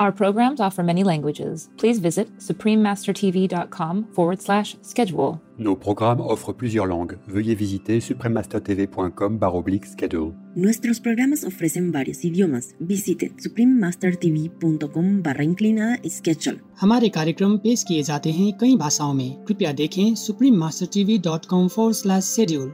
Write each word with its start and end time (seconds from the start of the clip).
Our 0.00 0.12
programs 0.12 0.60
offer 0.60 0.84
many 0.84 1.02
languages. 1.02 1.70
Please 1.76 1.98
visit 1.98 2.28
suprememastertv.com 2.38 4.04
forward 4.14 4.40
slash 4.40 4.76
schedule. 4.80 5.40
Nos 5.58 5.74
programmes 5.74 6.20
offrent 6.20 6.56
plusieurs 6.56 6.86
langues. 6.86 7.16
Veuillez 7.26 7.56
visiter 7.56 7.98
suprememastertv.com 8.00 9.38
oblique 9.42 9.86
schedule. 9.86 10.34
Nuestros 10.54 11.00
programas 11.00 11.42
ofrecen 11.44 11.90
varios 11.90 12.24
idiomas. 12.24 12.76
Visite 12.78 13.32
suprememastertv.com 13.38 15.22
barra 15.22 15.42
inclinada 15.42 15.98
schedule. 16.08 16.58
हमारे 16.80 17.08
कार्यक्रम 17.08 17.56
पेश 17.58 17.82
किए 17.88 18.02
जाते 18.02 18.30
हैं 18.32 18.52
कई 18.60 18.76
भाषाओं 18.76 19.14
में 19.14 19.44
कृपया 19.48 19.72
देखें 19.82 20.14
suprememastertv.com 20.14 21.68
forward 21.68 21.96
slash 21.96 22.22
schedule. 22.22 22.70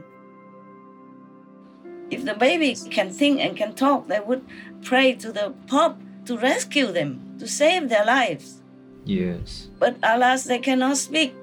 If 2.11 2.23
the 2.23 2.35
baby 2.35 2.75
can 2.91 3.09
think 3.09 3.39
and 3.41 3.57
can 3.57 3.73
talk, 3.73 4.07
they 4.07 4.19
would 4.19 4.43
pray 4.83 5.13
to 5.23 5.31
the 5.31 5.53
Pope 5.67 5.97
to 6.26 6.36
rescue 6.36 6.92
them, 6.92 7.36
to 7.38 7.46
save 7.46 7.88
their 7.88 8.04
lives. 8.04 8.60
Yes. 9.04 9.68
But 9.78 9.96
alas, 10.02 10.44
they 10.44 10.58
cannot 10.58 10.96
speak. 10.96 11.34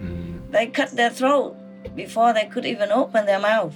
Mm. 0.00 0.50
They 0.50 0.66
cut 0.66 0.90
their 0.90 1.10
throat 1.10 1.56
before 1.94 2.32
they 2.32 2.46
could 2.46 2.66
even 2.66 2.92
open 2.92 3.26
their 3.26 3.40
mouth. 3.40 3.74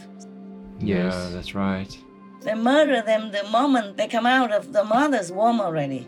Yeah, 0.81 1.31
that's 1.33 1.55
right. 1.55 1.97
They 2.43 2.55
murder 2.55 3.01
them 3.01 3.33
the 3.33 3.45
moment 3.45 3.97
they 3.97 4.07
come 4.07 4.27
out 4.27 4.53
of 4.53 4.73
the 4.73 4.85
mother's 4.85 5.33
womb 5.33 5.61
already. 5.61 6.07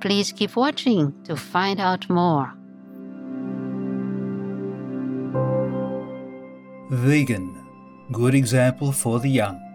Please 0.00 0.32
keep 0.32 0.56
watching 0.56 1.14
to 1.24 1.36
find 1.36 1.80
out 1.80 2.08
more. 2.10 2.52
Vegan. 6.90 7.52
Good 8.12 8.34
example 8.34 8.92
for 8.92 9.18
the 9.18 9.28
young. 9.28 9.65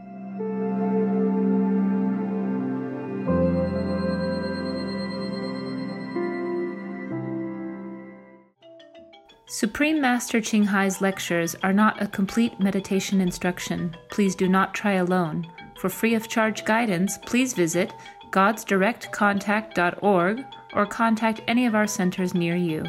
Supreme 9.61 10.01
Master 10.01 10.41
Ching 10.41 10.63
Hai's 10.63 11.01
lectures 11.01 11.55
are 11.61 11.71
not 11.71 12.01
a 12.01 12.07
complete 12.07 12.59
meditation 12.59 13.21
instruction. 13.21 13.95
Please 14.09 14.33
do 14.33 14.49
not 14.49 14.73
try 14.73 14.93
alone. 14.93 15.45
For 15.77 15.87
free 15.87 16.15
of 16.15 16.27
charge 16.27 16.65
guidance, 16.65 17.19
please 17.27 17.53
visit 17.53 17.93
godsdirectcontact.org 18.31 20.43
or 20.73 20.85
contact 20.87 21.41
any 21.47 21.67
of 21.67 21.75
our 21.75 21.85
centers 21.85 22.33
near 22.33 22.55
you. 22.55 22.83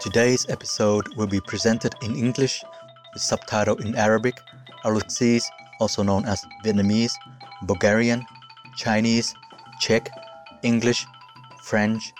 Today's 0.00 0.50
episode 0.50 1.14
will 1.14 1.28
be 1.28 1.40
presented 1.42 1.94
in 2.02 2.16
English 2.16 2.64
with 3.12 3.22
subtitle 3.22 3.76
in 3.76 3.94
Arabic, 3.94 4.40
Aulacese, 4.84 5.46
also 5.78 6.02
known 6.02 6.24
as 6.24 6.44
Vietnamese, 6.64 7.12
Bulgarian, 7.62 8.26
Chinese, 8.76 9.32
Czech, 9.80 10.08
English, 10.64 11.06
French, 11.62 12.12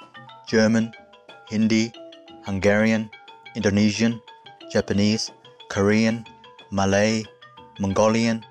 German, 0.46 0.92
Hindi, 1.48 1.92
Hungarian, 2.44 3.10
Indonesian, 3.56 4.20
Japanese, 4.70 5.32
Korean, 5.70 6.24
Malay, 6.70 7.24
Mongolian, 7.80 8.44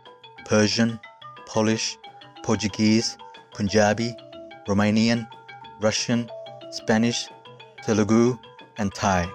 Persian, 0.46 1.00
Polish, 1.46 1.98
Portuguese, 2.44 3.18
Punjabi, 3.54 4.16
Romanian, 4.68 5.28
Russian, 5.80 6.30
Spanish, 6.72 7.30
Telugu, 7.86 8.38
and 8.78 8.94
Thai. 8.94 9.30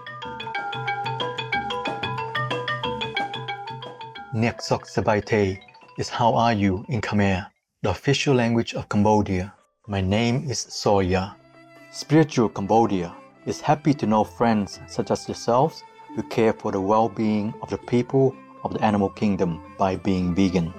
Neksok 4.34 4.90
Sabaite 4.90 5.58
is 5.98 6.08
How 6.08 6.34
Are 6.34 6.52
You 6.52 6.84
in 6.88 7.00
Khmer, 7.00 7.46
the 7.82 7.90
official 7.90 8.34
language 8.34 8.74
of 8.74 8.88
Cambodia. 8.88 9.54
My 9.91 10.03
name 10.03 10.44
is 10.50 10.66
Soya. 10.66 11.34
Spiritual 11.93 12.50
Cambodia 12.50 13.16
is 13.47 13.62
happy 13.62 13.94
to 13.94 14.04
know 14.06 14.22
friends 14.22 14.81
such 14.87 15.10
as 15.10 15.26
yourselves 15.26 15.82
who 16.15 16.22
care 16.25 16.53
for 16.53 16.71
the 16.72 16.78
well 16.78 17.09
being 17.09 17.54
of 17.62 17.71
the 17.71 17.78
people 17.78 18.37
of 18.65 18.75
the 18.75 18.84
animal 18.84 19.09
kingdom 19.09 19.62
by 19.78 19.97
being 19.97 20.34
vegan. 20.34 20.75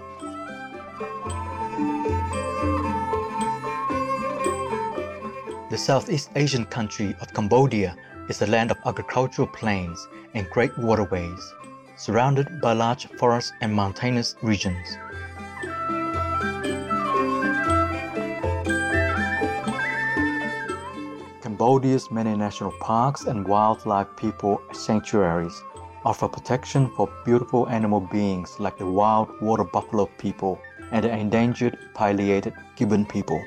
The 5.71 5.77
Southeast 5.77 6.29
Asian 6.35 6.65
country 6.65 7.15
of 7.19 7.33
Cambodia 7.33 7.97
is 8.29 8.43
a 8.43 8.45
land 8.45 8.69
of 8.69 8.77
agricultural 8.85 9.47
plains 9.47 10.07
and 10.35 10.47
great 10.51 10.77
waterways, 10.77 11.53
surrounded 11.97 12.61
by 12.61 12.73
large 12.73 13.07
forests 13.17 13.53
and 13.61 13.73
mountainous 13.73 14.35
regions. 14.43 14.99
Cambodia's 21.59 22.09
many 22.09 22.37
national 22.37 22.71
parks 22.79 23.25
and 23.25 23.45
wildlife 23.45 24.07
people 24.15 24.61
sanctuaries 24.71 25.61
offer 26.05 26.29
protection 26.29 26.89
for 26.95 27.09
beautiful 27.25 27.67
animal 27.67 27.99
beings 27.99 28.57
like 28.61 28.77
the 28.77 28.85
wild 28.85 29.27
water 29.41 29.65
buffalo 29.65 30.05
people 30.17 30.57
and 30.93 31.03
the 31.03 31.11
endangered 31.11 31.77
pileated 31.93 32.53
gibbon 32.77 33.05
people. 33.05 33.43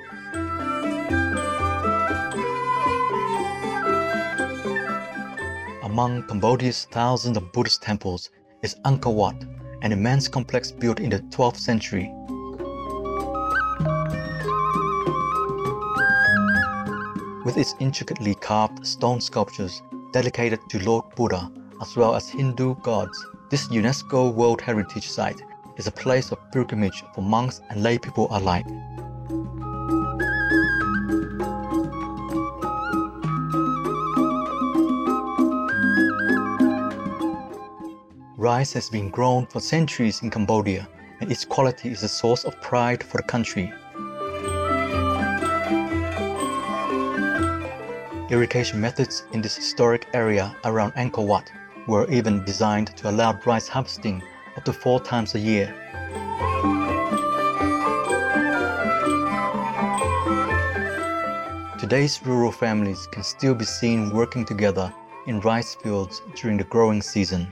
Among 5.83 6.23
Cambodia's 6.29 6.85
thousands 6.91 7.39
of 7.39 7.51
Buddhist 7.53 7.81
temples 7.81 8.29
is 8.61 8.77
Angkor 8.85 9.15
Wat, 9.15 9.43
an 9.81 9.91
immense 9.91 10.29
complex 10.29 10.71
built 10.71 11.01
in 11.01 11.09
the 11.09 11.21
12th 11.21 11.57
century. 11.57 12.13
With 17.53 17.61
its 17.61 17.75
intricately 17.81 18.35
carved 18.35 18.87
stone 18.87 19.21
sculptures 19.21 19.83
dedicated 20.11 20.61
to 20.71 20.83
Lord 20.83 21.15
Buddha 21.15 21.53
as 21.83 21.95
well 21.95 22.15
as 22.15 22.31
Hindu 22.31 22.77
gods, 22.77 23.27
this 23.51 23.69
UNESCO 23.69 24.33
World 24.33 24.63
Heritage 24.63 25.07
Site 25.07 25.43
is 25.77 25.87
a 25.87 25.93
place 25.93 26.33
of 26.33 26.39
pilgrimage 26.51 27.05
for 27.15 27.21
monks 27.21 27.61
and 27.69 27.83
lay 27.83 27.99
people 27.99 28.27
alike. 28.31 28.65
Rice 38.39 38.73
has 38.73 38.89
been 38.89 39.11
grown 39.11 39.45
for 39.45 39.61
centuries 39.61 40.23
in 40.23 40.31
Cambodia, 40.31 40.89
and 41.21 41.31
its 41.31 41.45
quality 41.45 41.91
is 41.91 42.03
a 42.03 42.09
source 42.09 42.45
of 42.45 42.59
pride 42.63 43.05
for 43.05 43.19
the 43.19 43.25
country. 43.25 43.71
Irrigation 48.33 48.81
methods 48.81 49.25
in 49.33 49.43
this 49.43 49.57
historic 49.57 50.07
area 50.15 50.57
around 50.65 50.93
Angkor 50.93 51.27
Wat 51.27 51.53
were 51.87 52.11
even 52.11 52.43
designed 52.47 52.97
to 52.97 53.11
allow 53.11 53.39
rice 53.45 53.69
harvesting 53.69 54.23
up 54.57 54.65
to 54.65 54.73
four 54.73 55.01
times 55.01 55.35
a 55.35 55.39
year. 55.39 55.67
Today's 61.79 62.19
rural 62.25 62.51
families 62.51 63.07
can 63.09 63.23
still 63.23 63.55
be 63.55 63.67
seen 63.67 64.09
working 64.09 64.47
together 64.47 64.91
in 65.27 65.41
rice 65.41 65.75
fields 65.75 66.23
during 66.35 66.57
the 66.57 66.65
growing 66.65 67.03
season. 67.03 67.47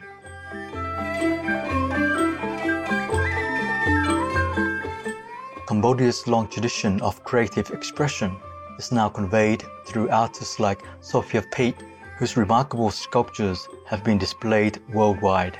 Cambodia's 5.66 6.26
long 6.26 6.48
tradition 6.48 7.02
of 7.02 7.22
creative 7.22 7.70
expression 7.70 8.34
is 8.78 8.90
now 8.90 9.10
conveyed 9.10 9.62
through 9.90 10.08
artists 10.10 10.60
like 10.60 10.82
Sopheap 11.00 11.50
Pich, 11.50 11.74
whose 12.16 12.36
remarkable 12.36 12.90
sculptures 12.90 13.68
have 13.86 14.04
been 14.04 14.18
displayed 14.18 14.78
worldwide. 14.92 15.58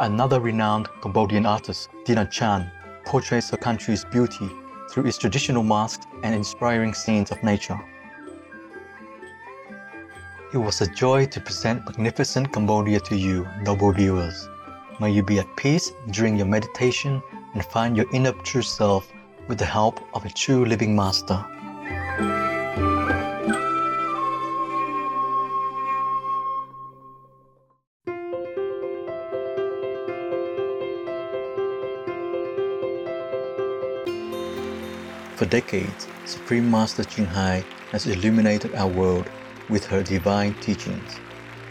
Another 0.00 0.40
renowned 0.40 0.88
Cambodian 1.02 1.44
artist, 1.44 1.90
Dina 2.06 2.26
Chan, 2.26 2.70
portrays 3.04 3.50
her 3.50 3.58
country's 3.58 4.04
beauty 4.06 4.48
through 4.90 5.04
its 5.04 5.18
traditional 5.18 5.62
masks 5.62 6.06
and 6.22 6.34
inspiring 6.34 6.94
scenes 6.94 7.30
of 7.30 7.42
nature. 7.42 7.78
It 10.54 10.58
was 10.58 10.80
a 10.80 10.86
joy 10.86 11.26
to 11.26 11.40
present 11.40 11.84
magnificent 11.84 12.52
Cambodia 12.52 13.00
to 13.00 13.16
you, 13.16 13.46
noble 13.62 13.92
viewers. 13.92 14.48
May 15.00 15.10
you 15.10 15.22
be 15.22 15.38
at 15.38 15.56
peace 15.56 15.92
during 16.10 16.38
your 16.38 16.46
meditation 16.46 17.22
and 17.52 17.64
find 17.64 17.96
your 17.96 18.06
inner 18.14 18.32
true 18.32 18.62
self 18.62 19.12
with 19.48 19.58
the 19.58 19.64
help 19.64 20.00
of 20.14 20.24
a 20.24 20.30
true 20.30 20.64
living 20.64 20.94
master. 20.94 21.44
For 35.36 35.46
decades, 35.46 36.06
Supreme 36.24 36.70
Master 36.70 37.04
Ching 37.04 37.24
Hai 37.24 37.64
has 37.92 38.06
illuminated 38.06 38.74
our 38.74 38.88
world 38.88 39.30
with 39.68 39.86
her 39.86 40.02
divine 40.02 40.54
teachings. 40.60 41.18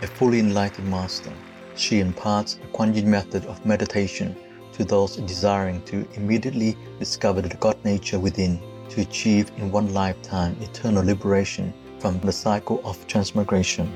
a 0.03 0.07
fully 0.07 0.39
enlightened 0.39 0.89
master. 0.89 1.31
She 1.75 2.00
imparts 2.00 2.56
the 2.56 2.68
Kuan 2.68 2.94
Yin 2.94 3.09
method 3.09 3.45
of 3.45 3.65
meditation 3.65 4.35
to 4.77 4.85
those 4.85 5.18
desiring 5.18 5.81
to 5.85 6.07
immediately 6.13 6.77
discover 7.00 7.41
the 7.41 7.56
God 7.57 7.83
nature 7.83 8.19
within 8.19 8.62
to 8.89 9.01
achieve 9.01 9.51
in 9.57 9.71
one 9.71 9.94
lifetime 9.94 10.56
eternal 10.62 11.03
liberation 11.03 11.74
from 12.00 12.19
the 12.19 12.31
cycle 12.31 12.79
of 12.85 13.06
transmigration. 13.07 13.91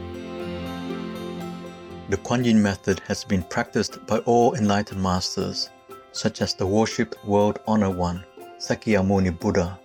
The 2.10 2.18
Kuan 2.18 2.44
Yin 2.44 2.62
method 2.62 3.00
has 3.08 3.24
been 3.24 3.44
practiced 3.44 4.06
by 4.08 4.18
all 4.20 4.56
enlightened 4.56 5.02
masters, 5.02 5.70
such 6.12 6.42
as 6.42 6.56
the 6.56 6.66
worshipped 6.66 7.24
world 7.26 7.60
honor 7.68 7.92
one, 7.92 8.26
Sakyamuni 8.60 9.40
Buddha, 9.40 9.80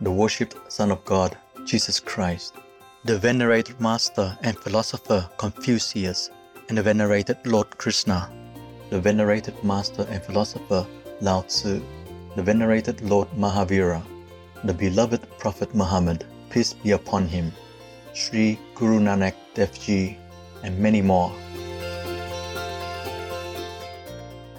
the 0.00 0.10
worshipped 0.10 0.72
Son 0.72 0.90
of 0.90 1.04
God, 1.04 1.36
Jesus 1.64 1.98
Christ, 2.00 2.54
the 3.04 3.18
venerated 3.18 3.80
master 3.80 4.38
and 4.42 4.56
philosopher 4.56 5.28
Confucius, 5.38 6.30
and 6.68 6.78
the 6.78 6.82
venerated 6.82 7.36
Lord 7.44 7.76
Krishna, 7.78 8.30
the 8.90 9.00
venerated 9.00 9.54
master 9.64 10.06
and 10.10 10.22
philosopher 10.22 10.86
Lao 11.20 11.42
Tzu, 11.42 11.82
the 12.36 12.42
venerated 12.42 13.00
Lord 13.00 13.28
Mahavira, 13.32 14.02
the 14.64 14.72
beloved 14.72 15.26
Prophet 15.38 15.74
Muhammad, 15.74 16.24
peace 16.50 16.72
be 16.72 16.92
upon 16.92 17.26
him, 17.26 17.52
Sri 18.14 18.58
Guru 18.74 19.00
Nanak 19.00 19.34
Dev 19.54 19.72
Ji, 19.80 20.18
and 20.62 20.78
many 20.78 21.02
more. 21.02 21.32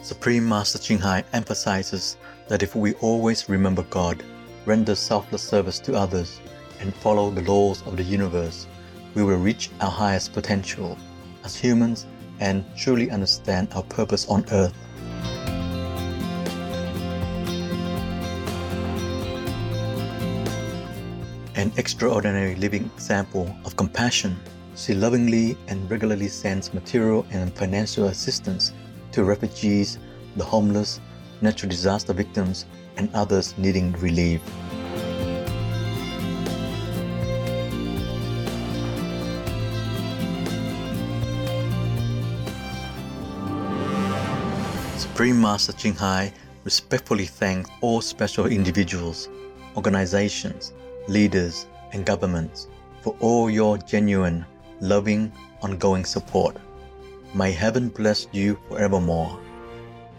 Supreme 0.01 0.47
Master 0.47 0.79
Ching 0.79 0.99
Hai 0.99 1.23
emphasizes 1.33 2.17
that 2.47 2.63
if 2.63 2.75
we 2.75 2.93
always 2.95 3.49
remember 3.49 3.83
God, 3.83 4.23
render 4.65 4.95
selfless 4.95 5.43
service 5.43 5.79
to 5.79 5.95
others, 5.95 6.39
and 6.79 6.93
follow 6.95 7.29
the 7.29 7.41
laws 7.41 7.81
of 7.85 7.97
the 7.97 8.03
universe, 8.03 8.67
we 9.15 9.23
will 9.23 9.37
reach 9.37 9.69
our 9.81 9.91
highest 9.91 10.33
potential 10.33 10.97
as 11.43 11.55
humans 11.55 12.05
and 12.39 12.63
truly 12.75 13.09
understand 13.11 13.69
our 13.73 13.83
purpose 13.83 14.27
on 14.27 14.45
earth. 14.51 14.73
An 21.55 21.71
extraordinary 21.77 22.55
living 22.55 22.89
example 22.95 23.53
of 23.65 23.75
compassion, 23.75 24.37
she 24.75 24.93
lovingly 24.93 25.57
and 25.67 25.89
regularly 25.89 26.27
sends 26.27 26.73
material 26.73 27.25
and 27.31 27.51
financial 27.55 28.05
assistance 28.05 28.73
to 29.11 29.23
refugees, 29.23 29.97
the 30.35 30.43
homeless, 30.43 31.01
natural 31.41 31.69
disaster 31.69 32.13
victims, 32.13 32.65
and 32.97 33.09
others 33.15 33.57
needing 33.57 33.91
relief. 33.93 34.41
Supreme 45.17 45.41
Master 45.41 45.73
Ching 45.73 45.95
Hai 45.95 46.31
respectfully 46.63 47.25
thanks 47.25 47.71
all 47.81 48.01
special 48.01 48.45
individuals, 48.45 49.29
organizations, 49.75 50.73
leaders, 51.07 51.65
and 51.91 52.05
governments 52.05 52.67
for 53.01 53.15
all 53.19 53.49
your 53.49 53.79
genuine, 53.79 54.45
loving, 54.79 55.31
ongoing 55.63 56.05
support. 56.05 56.57
May 57.33 57.51
heaven 57.51 57.89
bless 57.89 58.27
you 58.31 58.59
forevermore. 58.69 59.39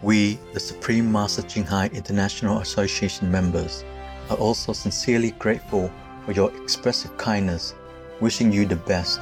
We, 0.01 0.37
the 0.51 0.59
Supreme 0.59 1.09
Master 1.09 1.43
Ching 1.43 1.63
Hai 1.63 1.85
International 1.93 2.57
Association 2.57 3.31
members, 3.31 3.85
are 4.29 4.35
also 4.35 4.73
sincerely 4.73 5.31
grateful 5.31 5.89
for 6.25 6.33
your 6.33 6.53
expressive 6.61 7.15
kindness, 7.15 7.73
wishing 8.19 8.51
you 8.51 8.65
the 8.65 8.75
best 8.75 9.21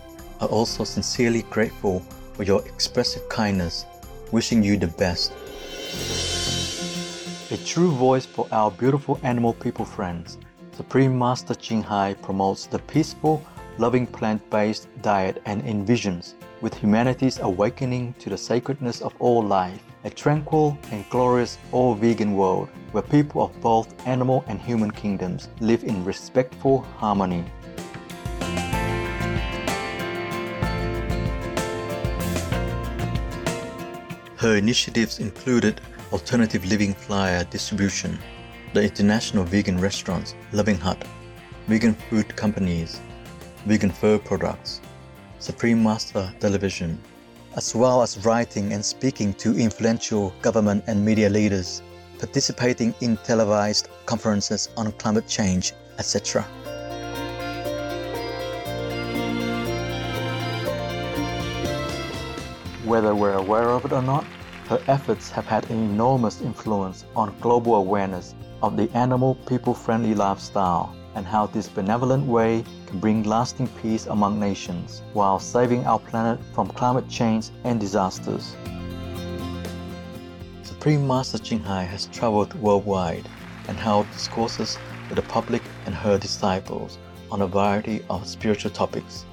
are 0.41 0.49
also 0.49 0.83
sincerely 0.83 1.43
grateful 1.43 2.01
for 2.33 2.43
your 2.43 2.65
expressive 2.65 3.27
kindness, 3.29 3.85
wishing 4.31 4.63
you 4.63 4.75
the 4.75 4.87
best. 4.87 5.31
A 7.51 7.57
true 7.57 7.91
voice 7.91 8.25
for 8.25 8.47
our 8.51 8.71
beautiful 8.71 9.19
animal 9.23 9.53
people 9.53 9.85
friends, 9.85 10.37
Supreme 10.75 11.17
Master 11.17 11.53
Ching 11.53 11.83
Hai 11.83 12.15
promotes 12.15 12.65
the 12.65 12.79
peaceful, 12.79 13.45
loving 13.77 14.07
plant 14.07 14.41
based 14.49 14.87
diet 15.01 15.41
and 15.45 15.61
envisions, 15.63 16.33
with 16.61 16.73
humanity's 16.73 17.39
awakening 17.39 18.13
to 18.19 18.29
the 18.29 18.37
sacredness 18.37 19.01
of 19.01 19.13
all 19.19 19.43
life, 19.43 19.83
a 20.05 20.09
tranquil 20.09 20.77
and 20.91 21.07
glorious 21.09 21.57
all 21.71 21.93
vegan 21.93 22.33
world 22.33 22.69
where 22.91 23.03
people 23.03 23.43
of 23.43 23.61
both 23.61 23.93
animal 24.07 24.43
and 24.47 24.59
human 24.59 24.91
kingdoms 24.91 25.49
live 25.59 25.83
in 25.83 26.03
respectful 26.03 26.81
harmony. 26.97 27.43
Her 34.41 34.55
initiatives 34.55 35.19
included 35.19 35.81
alternative 36.11 36.65
living 36.65 36.95
flyer 36.95 37.43
distribution, 37.43 38.17
the 38.73 38.81
international 38.81 39.43
vegan 39.43 39.79
restaurants 39.79 40.33
Loving 40.51 40.79
Hut, 40.79 40.97
vegan 41.67 41.93
food 42.09 42.35
companies, 42.35 42.99
vegan 43.67 43.91
fur 43.91 44.17
products, 44.17 44.81
Supreme 45.37 45.83
Master 45.83 46.33
Television, 46.39 46.99
as 47.55 47.75
well 47.75 48.01
as 48.01 48.25
writing 48.25 48.73
and 48.73 48.83
speaking 48.83 49.35
to 49.35 49.55
influential 49.55 50.33
government 50.41 50.85
and 50.87 51.05
media 51.05 51.29
leaders, 51.29 51.83
participating 52.17 52.95
in 52.99 53.17
televised 53.17 53.89
conferences 54.07 54.69
on 54.75 54.91
climate 54.93 55.27
change, 55.27 55.73
etc. 55.99 56.43
Whether 62.85 63.13
we're 63.13 63.33
aware 63.33 63.69
of 63.69 63.85
it 63.85 63.93
or 63.93 64.01
not, 64.01 64.25
her 64.71 64.81
efforts 64.87 65.29
have 65.29 65.45
had 65.45 65.69
an 65.69 65.83
enormous 65.83 66.39
influence 66.39 67.03
on 67.13 67.37
global 67.41 67.75
awareness 67.75 68.35
of 68.63 68.77
the 68.77 68.89
animal 68.95 69.35
people 69.45 69.73
friendly 69.73 70.15
lifestyle 70.15 70.95
and 71.15 71.25
how 71.25 71.45
this 71.45 71.67
benevolent 71.67 72.25
way 72.25 72.63
can 72.87 72.97
bring 72.97 73.21
lasting 73.23 73.67
peace 73.81 74.05
among 74.05 74.39
nations 74.39 75.01
while 75.11 75.37
saving 75.39 75.85
our 75.85 75.99
planet 75.99 76.39
from 76.55 76.69
climate 76.69 77.09
change 77.09 77.49
and 77.65 77.81
disasters. 77.81 78.55
Supreme 80.63 81.05
Master 81.05 81.37
Ching 81.37 81.59
Hai 81.59 81.83
has 81.83 82.05
traveled 82.05 82.53
worldwide 82.53 83.27
and 83.67 83.77
held 83.77 84.09
discourses 84.11 84.79
with 85.09 85.17
the 85.17 85.21
public 85.23 85.63
and 85.85 85.93
her 85.93 86.17
disciples 86.17 86.97
on 87.29 87.41
a 87.41 87.47
variety 87.47 88.05
of 88.09 88.25
spiritual 88.25 88.71
topics. 88.71 89.25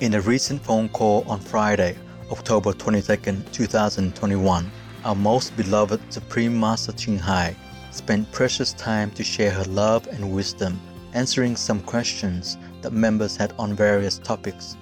In 0.00 0.12
a 0.12 0.20
recent 0.20 0.60
phone 0.60 0.90
call 0.90 1.24
on 1.26 1.40
Friday, 1.40 1.96
October 2.32 2.72
22, 2.72 3.42
2021, 3.52 4.70
our 5.04 5.14
most 5.14 5.54
beloved 5.54 6.00
Supreme 6.10 6.58
Master 6.58 6.90
Ching 6.92 7.18
Hai 7.18 7.54
spent 7.90 8.32
precious 8.32 8.72
time 8.72 9.10
to 9.10 9.22
share 9.22 9.50
her 9.50 9.64
love 9.64 10.06
and 10.06 10.32
wisdom, 10.32 10.80
answering 11.12 11.56
some 11.56 11.82
questions 11.82 12.56
that 12.80 12.94
members 12.94 13.36
had 13.36 13.52
on 13.58 13.74
various 13.74 14.16
topics. 14.16 14.78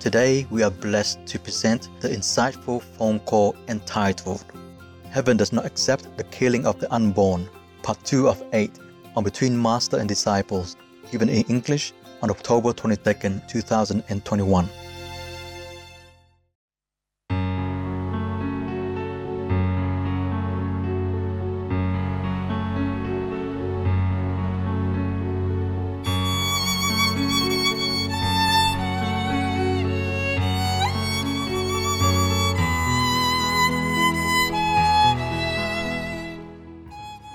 Today, 0.00 0.48
we 0.50 0.64
are 0.64 0.70
blessed 0.72 1.24
to 1.26 1.38
present 1.38 1.88
the 2.00 2.08
insightful 2.08 2.82
phone 2.82 3.20
call 3.20 3.54
entitled 3.68 4.44
Heaven 5.10 5.36
Does 5.36 5.52
Not 5.52 5.66
Accept 5.66 6.16
the 6.16 6.24
Killing 6.24 6.66
of 6.66 6.80
the 6.80 6.92
Unborn, 6.92 7.48
Part 7.84 8.04
2 8.04 8.28
of 8.28 8.42
8, 8.52 8.80
on 9.14 9.22
Between 9.22 9.62
Master 9.62 9.98
and 9.98 10.08
Disciples, 10.08 10.76
given 11.12 11.28
in 11.28 11.44
English 11.44 11.92
on 12.20 12.30
October 12.30 12.72
22, 12.72 13.42
2021. 13.46 14.68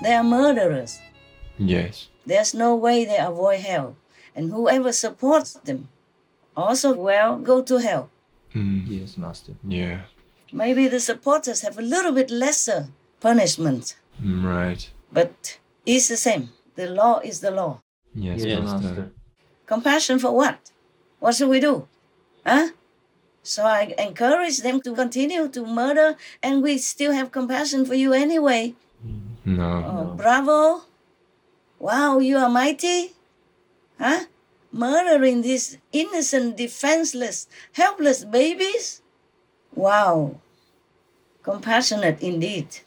They 0.06 0.14
are 0.14 0.22
murderers. 0.22 1.00
Yes. 1.58 2.06
There's 2.24 2.54
no 2.54 2.76
way 2.76 3.04
they 3.04 3.18
avoid 3.18 3.58
hell. 3.60 3.96
And 4.36 4.52
whoever 4.52 4.92
supports 4.92 5.54
them 5.64 5.88
also 6.56 6.94
will 6.94 7.38
go 7.38 7.60
to 7.62 7.78
hell. 7.78 8.08
Mm. 8.54 8.84
Yes, 8.86 9.16
Master. 9.18 9.54
Yeah. 9.66 10.02
Maybe 10.52 10.86
the 10.86 11.00
supporters 11.00 11.62
have 11.62 11.76
a 11.76 11.82
little 11.82 12.12
bit 12.12 12.30
lesser 12.30 12.86
punishment, 13.20 13.96
Mm, 14.22 14.44
Right. 14.44 14.88
but 15.12 15.58
it's 15.84 16.06
the 16.06 16.16
same. 16.16 16.50
The 16.76 16.86
law 16.86 17.18
is 17.24 17.40
the 17.40 17.50
law. 17.50 17.80
Yes, 18.14 18.44
Yes, 18.44 18.60
Master. 18.62 18.86
Master. 18.86 19.10
Compassion 19.66 20.18
for 20.20 20.30
what? 20.30 20.70
What 21.18 21.34
should 21.34 21.48
we 21.50 21.58
do? 21.58 21.88
Huh? 22.46 22.68
So 23.42 23.64
I 23.64 23.92
encourage 23.98 24.58
them 24.62 24.80
to 24.82 24.94
continue 24.94 25.48
to 25.48 25.66
murder, 25.66 26.14
and 26.44 26.62
we 26.62 26.78
still 26.78 27.10
have 27.12 27.32
compassion 27.32 27.84
for 27.84 27.94
you 27.96 28.12
anyway. 28.12 28.74
No. 29.46 29.84
Oh, 29.86 30.14
bravo! 30.16 30.82
Wow, 31.78 32.18
you 32.18 32.36
are 32.36 32.50
mighty, 32.50 33.12
huh? 33.96 34.24
Murdering 34.72 35.42
these 35.42 35.78
innocent, 35.92 36.56
defenseless, 36.56 37.46
helpless 37.72 38.24
babies. 38.24 39.02
Wow, 39.72 40.40
compassionate 41.44 42.20
indeed. 42.20 42.80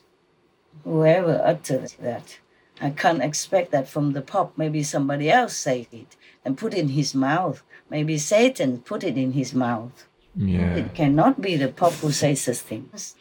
Whoever 0.84 1.42
uttered 1.46 1.94
that, 2.02 2.40
I 2.82 2.90
can't 2.90 3.24
expect 3.24 3.72
that 3.72 3.88
from 3.88 4.12
the 4.12 4.22
Pope. 4.22 4.54
Maybe 4.58 4.84
somebody 4.84 5.32
else 5.32 5.56
say 5.56 5.88
it 5.94 6.18
and 6.44 6.58
put 6.58 6.74
it 6.74 6.80
in 6.80 6.90
his 6.90 7.16
mouth. 7.16 7.64
Maybe 7.90 8.18
Satan 8.18 8.80
put 8.80 9.06
it 9.06 9.18
in 9.18 9.32
his 9.32 9.54
mouth. 9.54 10.08
Yeah. 10.36 10.76
It 10.76 10.94
cannot 10.94 11.40
be 11.40 11.56
the 11.56 11.70
Pope 11.70 11.94
who 11.94 12.12
says 12.12 12.42
such 12.42 12.58
things. 12.58 13.16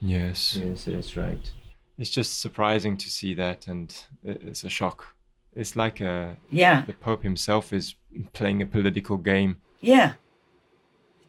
Yes. 0.00 0.56
Yes, 0.56 0.84
that's 0.84 1.16
right. 1.16 1.50
It's 1.98 2.10
just 2.10 2.40
surprising 2.40 2.96
to 2.96 3.08
see 3.10 3.34
that, 3.34 3.68
and 3.68 3.94
it's 4.24 4.64
a 4.64 4.68
shock. 4.68 5.14
It's 5.54 5.76
like 5.76 6.00
a, 6.00 6.36
Yeah. 6.50 6.82
the 6.86 6.92
Pope 6.94 7.22
himself 7.22 7.72
is 7.72 7.94
playing 8.32 8.60
a 8.62 8.66
political 8.66 9.16
game. 9.16 9.56
Yeah. 9.80 10.14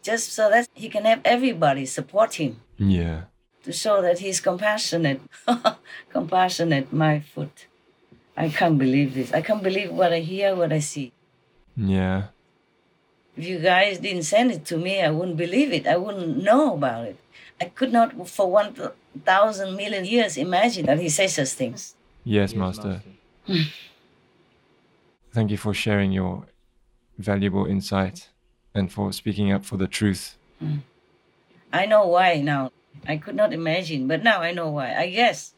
Just 0.01 0.33
so 0.33 0.49
that 0.49 0.67
he 0.73 0.89
can 0.89 1.05
have 1.05 1.21
everybody 1.23 1.85
support 1.85 2.35
him 2.35 2.61
Yeah. 2.77 3.25
to 3.63 3.71
show 3.71 4.01
that 4.01 4.19
he's 4.19 4.39
compassionate. 4.39 5.21
compassionate, 6.09 6.91
my 6.93 7.19
foot. 7.19 7.67
I 8.37 8.49
can't 8.49 8.77
believe 8.77 9.13
this. 9.13 9.31
I 9.33 9.41
can't 9.41 9.63
believe 9.63 9.91
what 9.91 10.11
I 10.11 10.19
hear, 10.19 10.55
what 10.55 10.73
I 10.73 10.79
see. 10.79 11.11
Yeah. 11.77 12.27
If 13.37 13.45
you 13.45 13.59
guys 13.59 13.99
didn't 13.99 14.23
send 14.23 14.51
it 14.51 14.65
to 14.65 14.77
me, 14.77 15.01
I 15.01 15.09
wouldn't 15.11 15.37
believe 15.37 15.71
it. 15.73 15.87
I 15.87 15.97
wouldn't 15.97 16.43
know 16.43 16.73
about 16.73 17.05
it. 17.05 17.17
I 17.59 17.65
could 17.65 17.91
not, 17.93 18.27
for 18.27 18.51
one 18.51 18.75
thousand 19.25 19.75
million 19.75 20.05
years, 20.05 20.37
imagine 20.37 20.85
that 20.87 20.99
he 20.99 21.09
says 21.09 21.35
such 21.35 21.49
things. 21.49 21.95
Yes, 22.23 22.53
Master. 22.53 23.01
Hmm. 23.47 23.61
Thank 25.31 25.51
you 25.51 25.57
for 25.57 25.73
sharing 25.73 26.11
your 26.11 26.45
valuable 27.17 27.65
insight 27.65 28.29
and 28.73 28.91
for 28.91 29.13
speaking 29.13 29.51
up 29.51 29.63
for 29.63 29.77
the 29.77 29.87
truth. 29.87 30.35
Hmm. 30.59 30.77
I 31.71 31.85
know 31.85 32.07
why 32.07 32.41
now. 32.41 32.71
I 33.07 33.17
could 33.17 33.35
not 33.35 33.53
imagine, 33.53 34.07
but 34.07 34.23
now 34.23 34.41
I 34.41 34.51
know 34.51 34.69
why. 34.69 34.95
I 34.95 35.09
guess, 35.09 35.53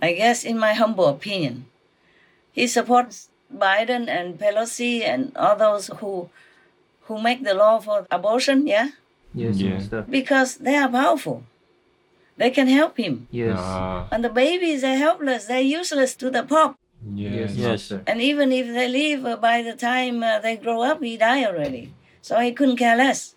I 0.00 0.12
guess, 0.12 0.42
in 0.42 0.58
my 0.58 0.72
humble 0.72 1.06
opinion, 1.06 1.66
he 2.52 2.66
supports 2.66 3.28
Biden 3.54 4.08
and 4.08 4.38
Pelosi 4.38 5.02
and 5.02 5.36
all 5.36 5.54
those 5.54 5.88
who, 6.00 6.30
who 7.02 7.20
make 7.20 7.44
the 7.44 7.54
law 7.54 7.78
for 7.78 8.06
abortion. 8.10 8.66
Yeah, 8.66 8.88
Yes, 9.34 9.56
Yeah. 9.58 9.70
Master. 9.74 10.02
because 10.08 10.56
they 10.56 10.76
are 10.76 10.88
powerful. 10.88 11.42
They 12.36 12.50
can 12.50 12.66
help 12.68 12.96
him. 12.96 13.26
Yes. 13.30 13.56
Ah, 13.58 14.08
And 14.12 14.24
the 14.24 14.28
babies 14.30 14.82
are 14.84 14.96
helpless. 14.96 15.46
They're 15.46 15.60
useless 15.80 16.14
to 16.16 16.30
the 16.30 16.42
Pope. 16.42 16.76
yes. 17.14 17.54
Yes, 17.54 17.58
Master. 17.90 18.02
And 18.06 18.20
even 18.20 18.50
if 18.52 18.66
they 18.66 18.88
leave 18.88 19.24
uh, 19.26 19.36
by 19.36 19.62
the 19.62 19.74
time 19.74 20.22
uh, 20.22 20.38
they 20.40 20.56
grow 20.56 20.82
up, 20.82 21.02
he 21.02 21.16
die 21.16 21.44
already. 21.44 21.92
So 22.22 22.38
he 22.40 22.52
couldn't 22.52 22.76
care 22.78 22.96
less. 22.96 23.34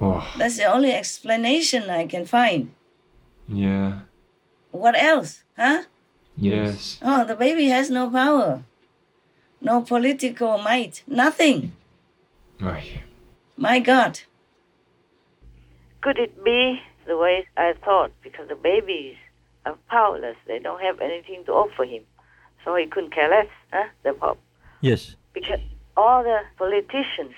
Oh, 0.00 0.26
That's 0.36 0.56
the 0.56 0.64
only 0.64 0.92
explanation 0.92 1.88
I 1.88 2.06
can 2.06 2.24
find. 2.26 2.72
yeah. 3.48 4.00
What 4.72 4.96
else? 4.96 5.44
Huh? 5.56 5.82
Yes. 6.36 6.98
Oh, 7.02 7.24
the 7.24 7.36
baby 7.36 7.66
has 7.68 7.90
no 7.90 8.08
power, 8.10 8.62
no 9.60 9.82
political 9.82 10.56
might, 10.58 11.02
nothing. 11.06 11.72
Right. 12.58 13.02
My 13.56 13.78
God. 13.80 14.20
Could 16.02 16.18
it 16.18 16.44
be 16.44 16.80
the 17.06 17.16
way 17.16 17.46
I 17.56 17.74
thought? 17.84 18.10
Because 18.22 18.48
the 18.48 18.54
babies 18.56 19.16
are 19.66 19.76
powerless. 19.88 20.36
They 20.46 20.58
don't 20.58 20.80
have 20.82 21.00
anything 21.00 21.44
to 21.46 21.52
offer 21.52 21.84
him. 21.84 22.02
So 22.64 22.74
he 22.76 22.86
couldn't 22.86 23.14
care 23.14 23.28
less, 23.30 23.46
huh? 23.72 23.88
The 24.04 24.12
Pope. 24.12 24.38
Yes. 24.80 25.16
Because 25.32 25.60
all 25.96 26.22
the 26.22 26.40
politicians, 26.58 27.34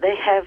they 0.00 0.14
have 0.16 0.44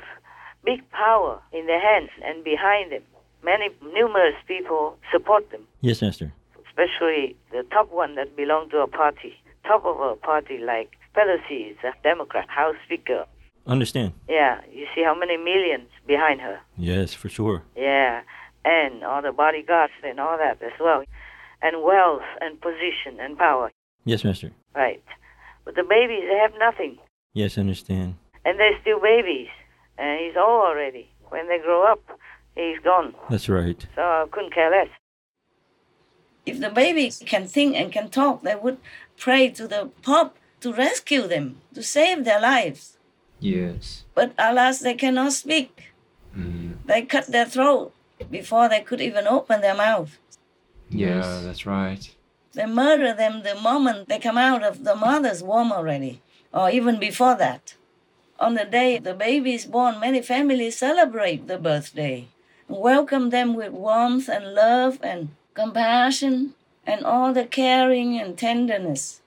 big 0.65 0.89
power 0.91 1.41
in 1.51 1.65
their 1.67 1.79
hands 1.82 2.10
and 2.24 2.43
behind 2.43 2.91
them. 2.91 3.03
Many 3.43 3.70
numerous 3.93 4.36
people 4.48 4.98
support 5.12 5.50
them, 5.51 5.62
Yes, 5.82 6.01
Master. 6.01 6.32
especially 6.65 7.36
the 7.51 7.63
top 7.72 7.91
one 7.91 8.15
that 8.15 8.36
belong 8.38 8.70
to 8.70 8.77
a 8.79 8.88
party. 8.88 9.34
Top 9.67 9.86
of 9.86 10.00
a 10.00 10.15
party 10.15 10.58
like 10.60 10.91
Pelosi 11.15 11.72
is 11.72 11.77
a 11.84 11.91
Democrat, 12.03 12.50
House 12.50 12.75
Speaker. 12.86 13.25
Understand. 13.65 14.13
Yeah, 14.27 14.60
you 14.72 14.86
see 14.93 15.03
how 15.03 15.15
many 15.17 15.38
millions 15.38 15.89
behind 16.05 16.41
her. 16.41 16.60
Yes, 16.77 17.13
for 17.13 17.29
sure. 17.29 17.63
Yeah, 17.77 18.22
and 18.65 19.03
all 19.03 19.22
the 19.22 19.32
bodyguards 19.32 19.93
and 20.03 20.20
all 20.20 20.38
that 20.38 20.62
as 20.62 20.74
well, 20.79 21.03
and 21.62 21.82
wealth 21.84 22.24
and 22.41 22.60
position 22.60 23.20
and 23.20 23.38
power. 23.38 23.72
Yes, 24.05 24.24
Master. 24.24 24.51
Right. 24.75 25.01
But 25.65 25.75
the 25.75 25.84
babies, 25.84 26.24
they 26.29 26.38
have 26.38 26.51
nothing, 26.60 26.98
Yes, 27.34 27.58
understand. 27.58 28.15
and 28.43 28.60
they're 28.60 28.77
still 28.82 29.00
babies, 29.00 29.48
and 29.98 30.20
he's 30.20 30.36
old 30.36 30.65
already. 30.65 31.10
When 31.29 31.48
they 31.48 31.60
grow 31.60 31.84
up, 31.89 32.01
he's 32.55 32.79
gone. 32.84 33.15
That's 33.29 33.48
right. 33.48 33.79
So 33.96 34.01
I 34.01 34.25
couldn't 34.29 34.53
care 34.53 34.70
less. 34.70 34.89
If 36.46 36.60
the 36.60 36.70
baby 36.70 37.10
can 37.25 37.48
think 37.48 37.75
and 37.77 37.91
can 37.93 38.10
talk, 38.10 38.41
they 38.43 38.55
would 38.55 38.77
pray 39.17 39.50
to 39.51 39.67
the 39.70 39.89
Pope 40.01 40.36
to 40.60 40.74
rescue 40.74 41.27
them, 41.27 41.62
to 41.74 41.82
save 41.82 42.25
their 42.25 42.41
lives. 42.41 42.98
Yes. 43.44 44.06
But 44.16 44.34
alas, 44.38 44.80
they 44.80 44.94
cannot 44.94 45.34
speak. 45.34 45.92
Mm. 46.38 46.78
They 46.86 47.02
cut 47.02 47.28
their 47.28 47.46
throat 47.46 47.94
before 48.32 48.70
they 48.70 48.80
could 48.80 49.02
even 49.02 49.28
open 49.28 49.60
their 49.60 49.76
mouth. 49.76 50.18
Yeah, 50.90 51.42
that's 51.44 51.66
right. 51.66 52.10
They 52.54 52.66
murder 52.66 53.14
them 53.14 53.44
the 53.44 53.56
moment 53.56 54.08
they 54.08 54.20
come 54.20 54.38
out 54.38 54.64
of 54.64 54.86
the 54.86 54.96
mother's 54.96 55.44
womb 55.44 55.74
already, 55.74 56.22
or 56.54 56.70
even 56.70 57.00
before 57.00 57.36
that. 57.36 57.76
On 58.40 58.54
the 58.54 58.66
day 58.66 58.98
the 58.98 59.14
baby 59.14 59.54
is 59.54 59.66
born, 59.66 60.00
many 60.00 60.22
families 60.22 60.78
celebrate 60.78 61.48
the 61.48 61.58
birthday, 61.58 62.28
welcome 62.70 63.30
them 63.30 63.56
with 63.56 63.74
warmth 63.74 64.30
and 64.30 64.54
love 64.54 65.00
and 65.04 65.30
compassion 65.54 66.54
and 66.86 67.04
all 67.04 67.34
the 67.34 67.46
caring 67.46 68.20
and 68.20 68.38
tenderness. 68.38 69.22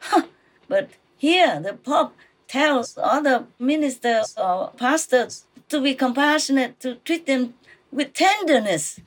but 0.68 0.90
here, 1.16 1.60
the 1.60 1.74
Pope 1.74 2.14
tells 2.52 2.98
other 2.98 3.46
ministers 3.58 4.34
or 4.36 4.70
pastors 4.76 5.46
to 5.70 5.80
be 5.80 5.94
compassionate, 5.94 6.78
to 6.80 6.96
treat 7.06 7.24
them 7.26 7.54
with 7.90 8.12
tenderness. 8.12 9.00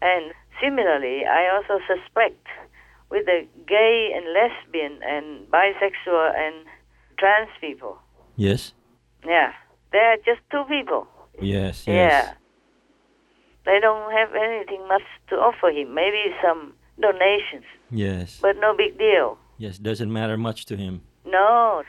And 0.00 0.32
similarly, 0.62 1.24
I 1.26 1.42
also 1.54 1.82
suspect 1.90 2.46
with 3.10 3.26
the 3.26 3.40
gay 3.66 4.12
and 4.14 4.24
lesbian 4.38 4.94
and 5.02 5.26
bisexual 5.50 6.26
and 6.44 6.54
trans 7.18 7.50
people. 7.60 7.98
Yes. 8.36 8.72
Yeah, 9.26 9.52
they're 9.92 10.18
just 10.18 10.40
two 10.52 10.64
people. 10.68 11.06
Yes, 11.40 11.84
yes. 11.86 11.96
Yeah. 12.12 12.34
They 13.66 13.80
don't 13.80 14.12
have 14.12 14.30
anything 14.36 14.86
much 14.86 15.06
to 15.30 15.36
offer 15.36 15.70
him. 15.70 15.94
Maybe 15.94 16.22
some 16.44 16.74
donations, 17.00 17.64
Yes. 17.90 18.38
but 18.40 18.56
no 18.60 18.76
big 18.76 18.98
deal. 18.98 19.38
Yes, 19.58 19.78
doesn't 19.78 20.12
matter 20.12 20.36
much 20.36 20.66
to 20.66 20.76
him. 20.76 21.00
No, 21.24 21.82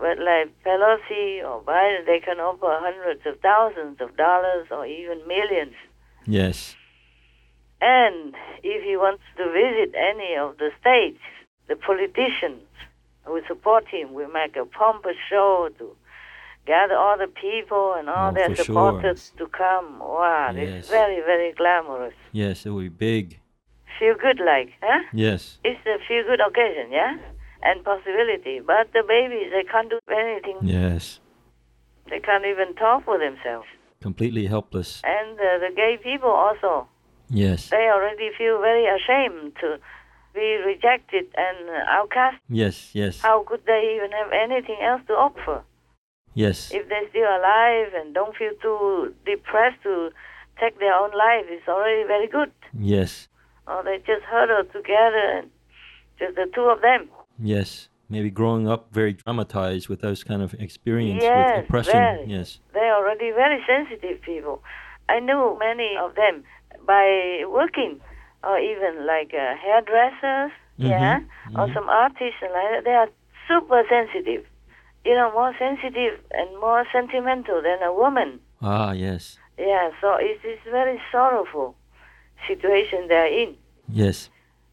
but 0.00 0.18
like 0.18 0.52
Pelosi 0.64 1.42
or 1.44 1.62
Biden, 1.62 2.06
they 2.06 2.20
can 2.20 2.38
offer 2.40 2.76
hundreds 2.80 3.22
of 3.26 3.40
thousands 3.40 4.00
of 4.00 4.16
dollars 4.16 4.66
or 4.70 4.86
even 4.86 5.26
millions. 5.26 5.74
Yes. 6.26 6.74
And 7.80 8.34
if 8.62 8.82
he 8.84 8.96
wants 8.96 9.22
to 9.36 9.44
visit 9.52 9.94
any 9.94 10.34
of 10.36 10.56
the 10.58 10.70
states, 10.80 11.20
the 11.68 11.76
politicians 11.76 12.62
who 13.24 13.40
support 13.46 13.86
him 13.88 14.14
will 14.14 14.28
make 14.30 14.56
a 14.56 14.64
pompous 14.64 15.16
show 15.28 15.68
to 15.78 15.96
gather 16.66 16.96
all 16.96 17.16
the 17.18 17.26
people 17.28 17.94
and 17.98 18.08
all 18.08 18.30
Oh, 18.30 18.32
their 18.34 18.48
for 18.50 18.56
sure. 18.56 18.64
supporters 18.64 19.32
to 19.38 19.46
come. 19.48 19.98
Wow, 20.00 20.52
Yes. 20.54 20.68
it's 20.80 20.88
very, 20.90 21.20
very 21.20 21.52
glamorous. 21.52 22.14
Yes, 22.32 22.66
it 22.66 22.70
will 22.70 22.80
be 22.80 22.88
big. 22.88 23.40
Feel 23.98 24.14
good 24.14 24.40
like, 24.40 24.72
huh? 24.82 25.02
Yes. 25.12 25.58
It's 25.64 25.80
a 25.86 25.98
feel 26.06 26.24
good 26.24 26.40
occasion, 26.40 26.90
yeah? 26.92 27.16
And 27.68 27.82
possibility. 27.84 28.60
But 28.60 28.92
the 28.92 29.02
babies, 29.06 29.50
they 29.50 29.64
can't 29.72 29.90
do 29.90 29.98
anything. 30.08 30.58
Yes. 30.62 31.18
They 32.08 32.20
can't 32.20 32.44
even 32.46 32.74
talk 32.76 33.04
for 33.04 33.18
themselves. 33.18 33.66
Completely 34.00 34.46
helpless. 34.46 35.02
And 35.04 35.34
uh, 35.38 35.58
the 35.64 35.70
gay 35.74 35.98
people 36.02 36.30
also, 36.30 36.86
Yes. 37.28 37.70
they 37.70 37.88
already 37.90 38.30
feel 38.38 38.60
very 38.60 38.86
ashamed 38.86 39.56
to 39.62 39.78
be 40.32 40.48
rejected 40.64 41.26
and 41.36 41.58
outcast. 41.88 42.36
Yes, 42.48 42.90
yes. 42.94 43.20
How 43.20 43.42
could 43.48 43.62
they 43.66 43.96
even 43.96 44.12
have 44.12 44.30
anything 44.32 44.78
else 44.82 45.02
to 45.08 45.14
offer? 45.14 45.64
Yes. 46.34 46.70
If 46.72 46.88
they're 46.88 47.08
still 47.10 47.26
alive 47.40 47.90
and 47.98 48.14
don't 48.14 48.36
feel 48.36 48.52
too 48.62 49.14
depressed 49.24 49.82
to 49.82 50.10
take 50.60 50.78
their 50.78 50.94
own 50.94 51.10
life, 51.10 51.46
it's 51.48 51.66
already 51.66 52.04
very 52.06 52.28
good. 52.28 52.52
Yes. 52.78 53.26
Or 53.66 53.82
they 53.82 53.98
just 53.98 54.22
huddle 54.28 54.62
together 54.70 55.24
and 55.38 55.50
just 56.20 56.36
the 56.36 56.46
two 56.54 56.68
of 56.74 56.80
them. 56.82 57.08
Yes. 57.38 57.88
Maybe 58.08 58.30
growing 58.30 58.68
up 58.68 58.92
very 58.92 59.14
traumatized 59.14 59.88
with 59.88 60.00
those 60.00 60.22
kind 60.22 60.40
of 60.42 60.54
experience 60.54 61.22
Yes, 61.22 61.56
with 61.56 61.64
oppression. 61.64 61.92
very. 61.92 62.24
Yes. 62.26 62.60
They're 62.72 62.94
already 62.94 63.30
very 63.32 63.60
sensitive 63.66 64.22
people. 64.22 64.62
I 65.08 65.18
knew 65.20 65.56
many 65.58 65.96
of 66.00 66.14
them 66.14 66.44
by 66.86 67.42
working, 67.48 68.00
or 68.44 68.58
even 68.58 69.06
like 69.06 69.32
uh, 69.34 69.54
hairdressers, 69.56 70.52
yeah, 70.76 71.20
or 71.56 71.66
some 71.74 71.88
artists 71.88 72.38
and 72.42 72.52
like 72.52 72.70
that. 72.72 72.84
They 72.84 72.94
are 72.94 73.08
super 73.48 73.82
sensitive. 73.88 74.46
You 75.04 75.14
know, 75.14 75.32
more 75.32 75.54
sensitive 75.58 76.20
and 76.32 76.48
more 76.60 76.84
sentimental 76.92 77.60
than 77.62 77.82
a 77.82 77.92
woman. 77.92 78.40
Ah, 78.62 78.92
yes. 78.92 79.38
Yeah, 79.58 79.90
so 80.00 80.14
it 80.16 80.40
is 80.44 80.58
very 80.70 81.00
sorrowful 81.10 81.76
situation 82.46 83.06
they're 83.08 83.26
in. 83.26 83.56
Yes. 83.88 84.30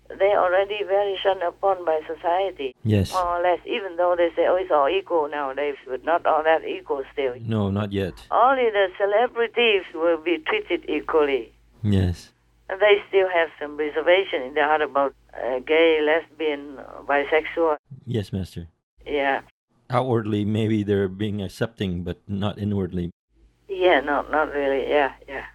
They're 0.10 0.40
already 0.40 0.84
very 0.86 1.18
shunned 1.24 1.42
upon 1.42 1.86
by 1.86 2.02
society. 2.08 2.76
Yes. 2.84 3.12
More 3.14 3.40
or 3.40 3.42
less, 3.42 3.60
even 3.66 3.96
though 3.96 4.16
they 4.18 4.30
say, 4.36 4.46
oh, 4.48 4.56
it's 4.56 4.72
all 4.72 4.90
equal 4.90 5.30
nowadays, 5.30 5.76
but 5.88 6.04
not 6.04 6.26
all 6.26 6.44
that 6.44 6.66
equal 6.68 7.04
still. 7.14 7.34
No, 7.40 7.72
not 7.72 7.92
yet. 7.92 8.14
Only 8.30 8.70
the 8.70 8.88
celebrities 8.98 9.84
will 9.94 10.18
be 10.18 10.38
treated 10.40 10.88
equally. 10.90 11.54
Yes. 11.82 12.32
And 12.70 12.80
they 12.80 13.02
still 13.08 13.28
have 13.30 13.50
some 13.60 13.78
reservation 13.78 14.42
in 14.42 14.54
their 14.54 14.68
heart 14.68 14.82
about 14.82 15.16
uh, 15.34 15.60
gay, 15.60 16.00
lesbian, 16.02 16.78
bisexual. 17.08 17.78
Yes, 18.06 18.32
Master. 18.32 18.68
Yeah. 19.06 19.42
Outwardly, 19.90 20.46
maybe 20.46 20.84
they're 20.84 21.08
being 21.08 21.42
accepting, 21.42 22.04
but 22.04 22.18
not 22.28 22.58
inwardly. 22.58 23.12
Yeah, 23.68 24.00
no, 24.02 24.22
not 24.30 24.54
really. 24.54 24.90
Yeah, 24.90 25.14
yeah. 25.28 25.46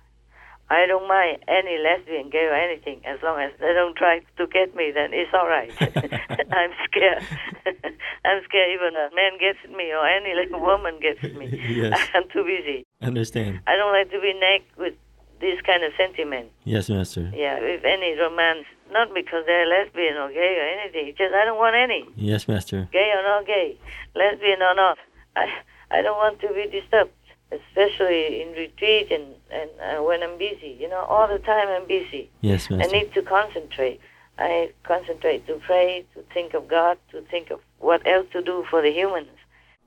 I 0.71 0.85
don't 0.87 1.09
mind 1.09 1.45
any 1.49 1.79
lesbian, 1.81 2.29
gay, 2.29 2.45
or 2.45 2.55
anything 2.55 3.01
as 3.07 3.19
long 3.23 3.41
as 3.41 3.53
they 3.59 3.73
don't 3.73 3.97
try 3.97 4.21
to 4.37 4.47
get 4.47 4.77
me. 4.77 4.93
Then 4.93 5.11
it's 5.13 5.33
all 5.33 5.49
right. 5.49 5.73
I'm 5.81 6.73
scared. 6.85 7.25
I'm 8.25 8.45
scared 8.45 8.71
even 8.77 8.93
a 8.93 9.09
man 9.17 9.41
gets 9.41 9.59
me 9.75 9.93
or 9.93 10.07
any 10.07 10.35
little 10.35 10.61
woman 10.61 11.01
gets 11.01 11.23
me. 11.35 11.49
Yes. 11.69 11.97
I'm 12.15 12.29
too 12.29 12.45
busy. 12.45 12.85
Understand. 13.01 13.61
I 13.67 13.77
don't 13.77 13.93
like 13.93 14.11
to 14.11 14.21
be 14.21 14.35
naked 14.35 14.69
with 14.77 14.95
this 15.41 15.61
kind 15.65 15.85
of 15.85 15.93
sentiment. 15.97 16.51
Yes, 16.65 16.91
Master. 16.91 17.31
Yeah, 17.35 17.61
with 17.61 17.85
any 17.85 18.19
romance. 18.19 18.67
Not 18.91 19.13
because 19.15 19.45
they're 19.47 19.67
lesbian 19.67 20.17
or 20.17 20.29
gay 20.33 20.57
or 20.59 20.67
anything. 20.81 21.15
Just 21.17 21.35
I 21.35 21.45
don't 21.45 21.59
want 21.59 21.77
any. 21.77 22.05
Yes, 22.17 22.49
Master. 22.49 22.89
Gay 22.93 23.13
or 23.17 23.23
not 23.23 23.47
gay, 23.47 23.79
lesbian 24.15 24.63
or 24.63 24.75
not. 24.75 24.99
I 25.37 25.47
I 25.91 26.03
don't 26.03 26.17
want 26.17 26.41
to 26.41 26.49
be 26.49 26.69
disturbed, 26.69 27.13
especially 27.53 28.43
in 28.43 28.53
retreat 28.53 29.11
and 29.11 29.35
and 29.51 29.71
uh, 29.81 30.03
when 30.03 30.23
I'm 30.23 30.39
busy. 30.39 30.77
You 30.79 30.89
know, 30.89 31.01
all 31.09 31.29
the 31.29 31.39
time 31.39 31.69
I'm 31.69 31.87
busy. 31.87 32.31
Yes, 32.41 32.69
Master. 32.71 32.89
I 32.89 32.99
need 33.01 33.13
to 33.15 33.23
concentrate. 33.23 34.01
I 34.39 34.71
concentrate 34.85 35.47
to 35.49 35.55
pray, 35.67 36.05
to 36.15 36.23
think 36.33 36.55
of 36.55 36.69
God, 36.69 36.97
to 37.11 37.23
think 37.23 37.51
of 37.51 37.61
what 37.81 38.07
else 38.07 38.27
to 38.33 38.41
do 38.43 38.65
for 38.71 38.81
the 38.83 38.93
humans. 38.93 39.29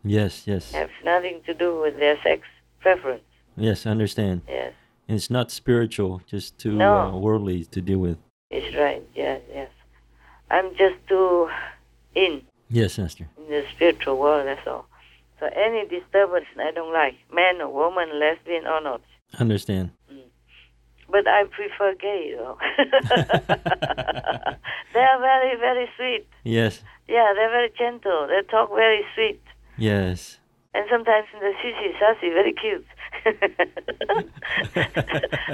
Yes, 0.03 0.45
yes. 0.45 0.71
Have 0.73 0.89
nothing 1.05 1.41
to 1.45 1.53
do 1.53 1.79
with 1.79 1.97
their 1.99 2.17
sex 2.21 2.41
preference. 2.81 3.23
Yes, 3.55 3.85
I 3.85 3.91
understand. 3.91 4.41
Yes, 4.47 4.73
And 5.07 5.15
it's 5.15 5.29
not 5.29 5.51
spiritual, 5.51 6.21
just 6.25 6.57
too 6.57 6.73
No. 6.73 6.97
uh, 6.97 7.17
worldly 7.17 7.63
to 7.65 7.81
deal 7.81 7.99
with. 7.99 8.17
it's 8.49 8.75
right. 8.75 9.03
Yes, 9.15 9.41
yes. 9.53 9.69
I'm 10.49 10.75
just 10.75 10.95
too 11.07 11.49
in 12.15 12.41
Yes, 12.69 12.97
Master. 12.97 13.27
in 13.37 13.47
the 13.49 13.63
spiritual 13.75 14.17
world. 14.17 14.47
That's 14.47 14.67
all. 14.67 14.85
So 15.41 15.49
any 15.57 15.89
disturbance 15.89 16.45
I 16.55 16.69
don't 16.69 16.93
like, 16.93 17.15
man 17.33 17.61
or 17.61 17.73
woman, 17.73 18.19
lesbian 18.19 18.67
or 18.67 18.79
not. 18.79 19.01
Understand. 19.39 19.89
But 21.09 21.27
I 21.27 21.45
prefer 21.45 21.95
gay 21.99 22.35
though. 22.37 22.59
they 24.93 25.01
are 25.01 25.19
very, 25.19 25.57
very 25.57 25.89
sweet. 25.97 26.27
Yes. 26.43 26.83
Yeah, 27.09 27.33
they're 27.35 27.49
very 27.49 27.71
gentle. 27.75 28.27
They 28.29 28.43
talk 28.51 28.69
very 28.69 29.03
sweet. 29.15 29.41
Yes. 29.79 30.37
And 30.75 30.85
sometimes 30.91 31.25
in 31.33 31.39
the 31.39 31.53
sissy 31.57 31.91
sassy, 31.99 32.29
very 32.29 32.53
cute. 32.53 32.85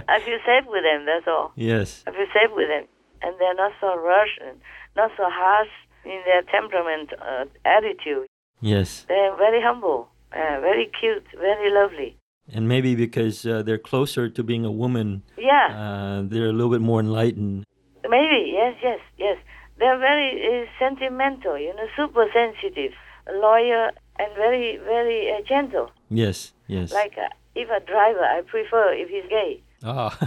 I 0.10 0.20
feel 0.20 0.40
safe 0.46 0.68
with 0.68 0.84
them, 0.84 1.06
that's 1.06 1.28
all. 1.28 1.54
Yes. 1.56 2.04
I 2.06 2.12
feel 2.12 2.28
safe 2.34 2.52
with 2.54 2.68
them. 2.68 2.88
And 3.22 3.40
they're 3.40 3.56
not 3.56 3.72
so 3.80 3.96
rushed 3.96 4.40
and 4.46 4.60
not 4.98 5.12
so 5.16 5.24
harsh 5.28 5.70
in 6.04 6.22
their 6.26 6.42
temperament, 6.44 7.14
uh, 7.22 7.46
attitude. 7.66 8.28
Yes. 8.62 9.06
They're 9.08 9.36
very 9.36 9.62
humble, 9.62 10.10
uh, 10.32 10.60
very 10.62 10.90
cute, 11.00 11.26
very 11.38 11.72
lovely. 11.72 12.18
And 12.54 12.68
maybe 12.68 12.96
because 12.96 13.46
uh, 13.46 13.62
they're 13.62 13.78
closer 13.78 14.30
to 14.30 14.44
being 14.44 14.66
a 14.66 14.72
woman, 14.72 15.24
Yeah, 15.38 15.68
uh, 15.76 16.22
they're 16.26 16.50
a 16.50 16.54
little 16.54 16.72
bit 16.72 16.82
more 16.82 17.00
enlightened. 17.00 17.66
maybe, 18.10 18.52
yes, 18.54 18.76
yes, 18.82 19.00
yes. 19.18 19.38
They're 19.80 20.00
very 20.00 20.32
uh, 20.42 20.66
sentimental, 20.80 21.58
you 21.60 21.74
know, 21.76 21.88
super 21.96 22.26
sensitive, 22.34 22.94
loyal, 23.32 23.90
and 24.18 24.34
very, 24.36 24.78
very 24.78 25.30
uh, 25.32 25.42
gentle. 25.48 25.92
Yes. 26.10 26.54
Yes. 26.68 26.92
Like 26.92 27.14
uh, 27.18 27.30
if 27.54 27.70
a 27.70 27.80
driver, 27.86 28.24
I 28.24 28.42
prefer 28.42 28.94
if 28.94 29.10
he's 29.10 29.28
gay. 29.30 29.62
Ah. 29.84 30.18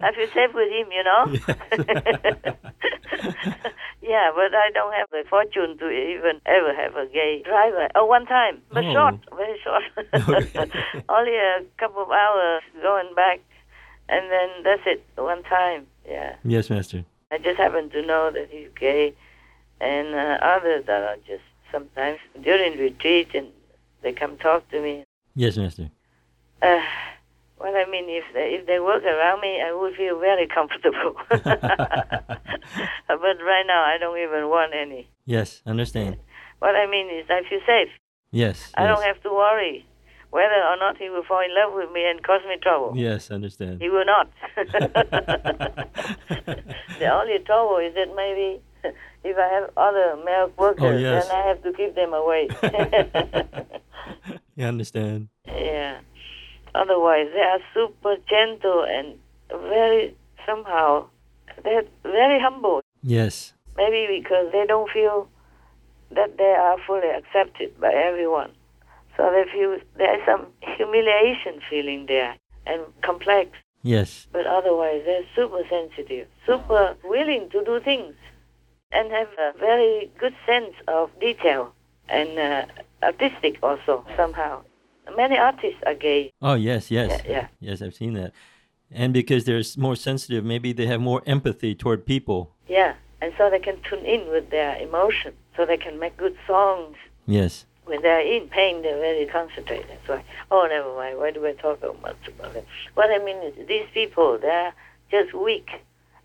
I 0.00 0.12
feel 0.14 0.28
safe 0.32 0.54
with 0.54 0.70
him, 0.70 0.88
you 0.92 1.02
know. 1.02 2.54
yeah, 4.02 4.30
but 4.34 4.54
I 4.54 4.70
don't 4.72 4.92
have 4.94 5.08
the 5.10 5.24
fortune 5.28 5.76
to 5.78 5.88
even 5.90 6.40
ever 6.46 6.74
have 6.74 6.96
a 6.96 7.06
gay 7.06 7.42
driver. 7.44 7.88
Oh, 7.94 8.06
one 8.06 8.26
time, 8.26 8.62
but 8.72 8.84
Oh. 8.84 8.92
short, 8.94 9.14
very 9.36 9.58
short. 9.62 9.82
Only 11.08 11.36
a 11.36 11.62
couple 11.78 12.02
of 12.02 12.10
hours 12.10 12.62
going 12.82 13.14
back, 13.14 13.40
and 14.08 14.30
then 14.30 14.48
that's 14.64 14.82
it. 14.86 15.04
One 15.16 15.42
time, 15.44 15.86
yeah. 16.08 16.36
yes, 16.44 16.70
Master. 16.70 17.04
I 17.32 17.38
just 17.38 17.58
happen 17.58 17.90
to 17.90 18.02
know 18.02 18.30
that 18.32 18.48
he's 18.50 18.68
gay, 18.78 19.14
and 19.80 20.14
uh, 20.14 20.38
others 20.42 20.84
that 20.86 21.02
are 21.02 21.16
just 21.26 21.44
sometimes 21.70 22.18
during 22.42 22.76
retreat 22.78 23.28
and 23.34 23.46
they 24.02 24.12
come 24.12 24.36
talk 24.38 24.68
to 24.70 24.80
me. 24.80 25.04
Yes, 25.36 25.56
Master. 25.56 25.90
Uh, 26.62 26.80
well, 27.60 27.76
I 27.76 27.84
mean, 27.90 28.06
if 28.08 28.24
they, 28.32 28.56
if 28.58 28.66
they 28.66 28.80
work 28.80 29.04
around 29.04 29.40
me, 29.40 29.60
I 29.60 29.72
would 29.72 29.94
feel 29.94 30.18
very 30.18 30.48
comfortable. 30.48 31.14
but 31.28 31.46
right 33.08 33.66
now, 33.66 33.84
I 33.84 33.96
don't 34.00 34.18
even 34.18 34.48
want 34.48 34.72
any. 34.74 35.08
Yes, 35.26 35.62
understand. 35.66 36.16
What 36.58 36.74
I 36.74 36.86
mean 36.90 37.08
is, 37.10 37.26
I 37.28 37.42
feel 37.48 37.60
safe. 37.66 37.90
Yes. 38.30 38.72
I 38.74 38.84
yes. 38.84 38.96
don't 38.96 39.04
have 39.04 39.22
to 39.24 39.30
worry 39.30 39.86
whether 40.30 40.62
or 40.62 40.76
not 40.76 40.96
he 40.96 41.10
will 41.10 41.24
fall 41.24 41.40
in 41.40 41.50
love 41.54 41.74
with 41.74 41.90
me 41.92 42.04
and 42.08 42.22
cause 42.22 42.40
me 42.48 42.56
trouble. 42.62 42.92
Yes, 42.96 43.30
understand. 43.30 43.80
He 43.80 43.90
will 43.90 44.04
not. 44.04 44.30
the 46.98 47.08
only 47.12 47.38
trouble 47.44 47.78
is 47.78 47.94
that 47.94 48.14
maybe 48.14 48.62
if 49.24 49.36
I 49.36 49.48
have 49.54 49.70
other 49.76 50.16
male 50.24 50.50
oh, 50.56 50.62
workers, 50.62 50.84
Oh, 50.84 50.96
yes. 50.96 51.26
then 51.26 51.36
I 51.36 51.48
have 51.48 51.62
to 51.64 51.72
keep 51.72 51.94
them 51.94 52.14
away. 52.14 52.48
You 54.56 54.66
understand. 54.66 55.28
yeah. 55.46 56.00
Otherwise, 56.74 57.28
they 57.34 57.40
are 57.40 57.60
super 57.74 58.16
gentle 58.28 58.84
and 58.84 59.18
very 59.50 60.14
somehow 60.46 61.06
they're 61.64 61.84
very 62.02 62.40
humble. 62.40 62.80
Yes. 63.02 63.52
Maybe 63.76 64.20
because 64.20 64.52
they 64.52 64.64
don't 64.66 64.90
feel 64.90 65.28
that 66.10 66.38
they 66.38 66.54
are 66.58 66.76
fully 66.86 67.08
accepted 67.08 67.78
by 67.80 67.92
everyone. 67.92 68.52
So 69.16 69.30
they 69.30 69.50
feel 69.52 69.78
there 69.96 70.18
is 70.18 70.24
some 70.26 70.46
humiliation 70.60 71.60
feeling 71.68 72.06
there 72.06 72.36
and 72.66 72.82
complex. 73.02 73.50
Yes. 73.82 74.26
But 74.32 74.46
otherwise, 74.46 75.02
they're 75.04 75.24
super 75.34 75.62
sensitive, 75.68 76.26
super 76.46 76.96
willing 77.02 77.48
to 77.50 77.64
do 77.64 77.80
things, 77.80 78.14
and 78.92 79.10
have 79.10 79.28
a 79.38 79.58
very 79.58 80.10
good 80.18 80.34
sense 80.46 80.74
of 80.88 81.10
detail 81.20 81.72
and 82.08 82.38
uh, 82.38 82.66
artistic 83.02 83.58
also 83.62 84.04
somehow. 84.16 84.62
Many 85.16 85.36
artists 85.38 85.80
are 85.86 85.94
gay. 85.94 86.32
Oh, 86.40 86.54
yes, 86.54 86.90
yes. 86.90 87.22
Yeah, 87.24 87.30
yeah. 87.30 87.46
Yes, 87.60 87.82
I've 87.82 87.94
seen 87.94 88.14
that. 88.14 88.32
And 88.90 89.12
because 89.12 89.44
they're 89.44 89.62
more 89.76 89.96
sensitive, 89.96 90.44
maybe 90.44 90.72
they 90.72 90.86
have 90.86 91.00
more 91.00 91.22
empathy 91.26 91.74
toward 91.74 92.06
people. 92.06 92.54
Yeah, 92.68 92.94
and 93.20 93.32
so 93.38 93.48
they 93.50 93.58
can 93.60 93.80
tune 93.88 94.04
in 94.04 94.28
with 94.28 94.50
their 94.50 94.76
emotion, 94.76 95.34
so 95.56 95.64
they 95.64 95.76
can 95.76 95.98
make 95.98 96.16
good 96.16 96.36
songs. 96.46 96.96
Yes. 97.26 97.66
When 97.84 98.02
they're 98.02 98.20
in 98.20 98.48
pain, 98.48 98.82
they're 98.82 98.98
very 98.98 99.26
concentrated. 99.26 99.86
That's 99.88 100.08
why. 100.08 100.24
Oh, 100.50 100.66
never 100.68 100.94
mind. 100.94 101.18
Why 101.18 101.30
do 101.30 101.46
I 101.46 101.52
talk 101.52 101.80
so 101.80 101.96
much 102.02 102.16
about 102.28 102.54
it? 102.56 102.66
What 102.94 103.10
I 103.10 103.18
mean 103.24 103.38
is, 103.38 103.66
these 103.66 103.86
people, 103.92 104.38
they're 104.38 104.74
just 105.10 105.34
weak. 105.34 105.68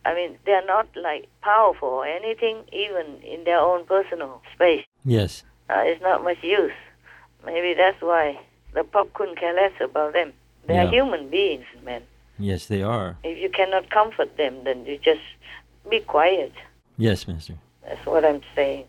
I 0.04 0.13
mean, 0.13 0.38
they're 0.45 0.65
not 0.65 0.88
like 0.95 1.28
powerful 1.41 1.89
or 1.89 2.06
anything, 2.06 2.63
even 2.71 3.21
in 3.24 3.43
their 3.43 3.60
own 3.60 3.86
personal 3.86 4.41
space. 4.54 4.86
Yes. 5.04 5.43
Uh, 5.69 5.82
it's 5.86 6.02
not 6.02 6.24
much 6.24 6.43
use. 6.43 6.71
Maybe 7.43 7.74
that's 7.74 8.02
why 8.02 8.39
the 8.75 8.83
Pope 8.83 9.13
couldn't 9.13 9.39
care 9.39 9.53
less 9.55 9.73
about 9.81 10.13
them. 10.13 10.33
They 10.67 10.77
are 10.77 10.88
human 10.88 11.29
beings, 11.29 11.65
man. 11.83 12.03
Yes, 12.38 12.65
they 12.65 12.83
are. 12.83 13.17
If 13.23 13.38
you 13.38 13.49
cannot 13.49 13.89
comfort 13.89 14.35
them, 14.38 14.63
then 14.63 14.85
you 14.85 14.97
just 14.97 15.21
be 15.89 15.99
quiet. 16.01 16.51
Yes, 16.97 17.27
Master. 17.27 17.55
That's 17.88 18.05
what 18.05 18.25
I'm 18.25 18.41
saying. 18.55 18.85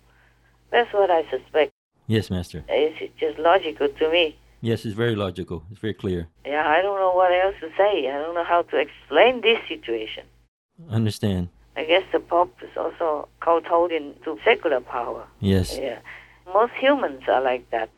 That's 0.71 0.93
what 0.93 1.11
I 1.11 1.23
suspect. 1.31 1.73
Yes, 2.07 2.31
Master. 2.31 2.65
It's 2.69 3.19
just 3.19 3.39
logical 3.39 3.89
to 3.89 4.11
me. 4.11 4.37
Yes, 4.61 4.85
it's 4.85 4.95
very 4.95 5.15
logical. 5.15 5.63
It's 5.71 5.81
very 5.81 5.95
clear. 5.95 6.29
Yeah, 6.45 6.67
I 6.67 6.83
don't 6.83 6.99
know 6.99 7.13
what 7.15 7.31
else 7.33 7.55
to 7.61 7.69
say. 7.77 8.09
I 8.09 8.19
don't 8.19 8.35
know 8.35 8.45
how 8.45 8.63
to 8.63 8.77
explain 8.77 9.43
this 9.43 9.59
situation. 9.69 10.25
Understand. 10.91 11.49
I 11.77 11.85
guess 11.85 12.05
the 12.11 12.21
Pope 12.21 12.57
is 12.63 12.77
also 12.77 13.29
kowtowing 13.41 14.15
to 14.25 14.39
secular 14.45 14.81
power. 14.81 15.27
Yes. 15.41 15.77
Yeah. 15.79 15.99
Most 16.53 16.73
humans 16.81 17.23
are 17.29 17.43
like 17.43 17.71
that. 17.71 17.91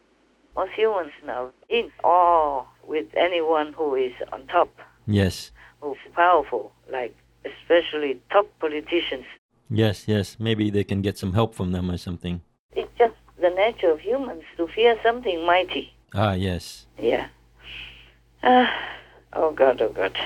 Most 0.59 0.73
humans 0.73 1.12
are 1.29 1.53
in 1.68 1.88
awe 2.03 2.64
with 2.85 3.07
anyone 3.16 3.73
who 3.75 3.94
is 3.94 4.11
on 4.33 4.44
top, 4.49 4.68
Yes. 5.07 5.53
who's 5.81 5.97
powerful, 6.16 6.73
like 6.90 7.14
especially 7.44 8.21
top 8.33 8.47
politicians. 8.59 9.25
Yes, 9.71 10.09
yes. 10.09 10.37
Maybe 10.40 10.68
they 10.68 10.83
can 10.83 11.01
get 11.01 11.16
some 11.16 11.33
help 11.33 11.55
from 11.55 11.71
them 11.71 11.88
or 11.88 11.97
something. 11.97 12.40
It's 12.73 12.90
just 12.99 13.14
the 13.40 13.51
nature 13.51 13.92
of 13.92 14.01
humans 14.01 14.42
to 14.57 14.66
fear 14.66 14.99
something 15.01 15.47
mighty. 15.47 15.92
Ah, 16.12 16.33
yes. 16.33 16.87
Yeah. 16.99 17.29
Ah, 18.42 18.75
oh 19.35 19.53
God, 19.53 19.81
oh 19.81 19.92
God. 19.92 20.18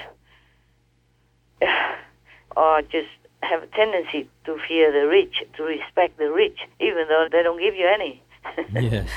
or 2.56 2.80
just 2.80 3.12
have 3.42 3.62
a 3.62 3.66
tendency 3.66 4.30
to 4.46 4.56
fear 4.66 4.90
the 4.92 5.06
rich, 5.08 5.44
to 5.58 5.62
respect 5.62 6.16
the 6.16 6.32
rich, 6.32 6.58
even 6.80 7.04
though 7.10 7.26
they 7.30 7.42
don't 7.42 7.60
give 7.60 7.74
you 7.74 7.86
any. 7.86 8.22
yes. 8.72 9.10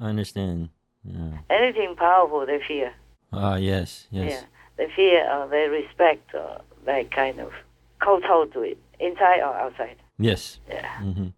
I 0.00 0.06
understand. 0.06 0.70
Yeah. 1.04 1.38
Anything 1.50 1.96
powerful, 1.96 2.46
they 2.46 2.60
fear. 2.66 2.92
Ah, 3.32 3.56
yes, 3.56 4.06
yes. 4.10 4.32
Yeah. 4.32 4.46
They 4.76 4.92
fear 4.94 5.30
or 5.32 5.48
they 5.48 5.68
respect 5.68 6.34
or 6.34 6.60
they 6.84 7.04
kind 7.04 7.38
of 7.40 7.52
kowtow 8.00 8.46
to 8.46 8.62
it, 8.62 8.78
inside 8.98 9.40
or 9.40 9.54
outside. 9.54 9.96
Yes. 10.18 10.58
Yeah. 10.68 10.98
hmm 11.00 11.28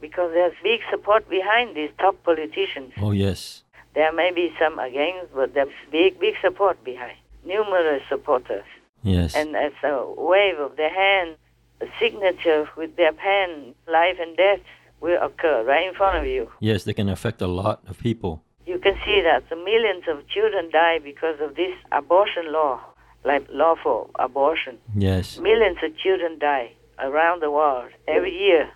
Because 0.00 0.32
there's 0.32 0.54
big 0.62 0.80
support 0.90 1.28
behind 1.28 1.76
these 1.76 1.90
top 1.98 2.22
politicians. 2.24 2.92
Oh, 3.00 3.12
yes. 3.12 3.62
There 3.94 4.12
may 4.12 4.30
be 4.32 4.52
some 4.58 4.78
against, 4.78 5.34
but 5.34 5.54
there's 5.54 5.72
big, 5.90 6.20
big 6.20 6.34
support 6.40 6.82
behind. 6.84 7.16
Numerous 7.44 8.02
supporters. 8.08 8.64
Yes. 9.02 9.34
And 9.34 9.56
as 9.56 9.72
a 9.82 10.04
wave 10.16 10.58
of 10.58 10.76
their 10.76 10.90
hand, 10.90 11.36
a 11.80 11.86
signature 12.00 12.68
with 12.76 12.96
their 12.96 13.12
pen, 13.12 13.74
life 13.86 14.16
and 14.20 14.36
death 14.36 14.60
will 15.00 15.20
occur 15.22 15.64
right 15.64 15.86
in 15.86 15.94
front 15.94 16.18
of 16.18 16.26
you. 16.26 16.50
Yes, 16.60 16.84
they 16.84 16.92
can 16.92 17.08
affect 17.08 17.40
a 17.42 17.46
lot 17.46 17.82
of 17.88 17.98
people. 17.98 18.42
You 18.66 18.78
can 18.78 18.94
see 19.04 19.22
that 19.22 19.48
the 19.48 19.56
millions 19.56 20.04
of 20.08 20.28
children 20.28 20.70
die 20.70 20.98
because 21.02 21.40
of 21.40 21.56
this 21.56 21.74
abortion 21.90 22.52
law, 22.52 22.80
like 23.24 23.46
lawful 23.50 24.10
abortion. 24.18 24.78
Yes. 24.94 25.38
Millions 25.38 25.78
of 25.82 25.96
children 25.96 26.38
die 26.38 26.72
around 26.98 27.40
the 27.40 27.50
world 27.50 27.90
every 28.06 28.36
year, 28.36 28.68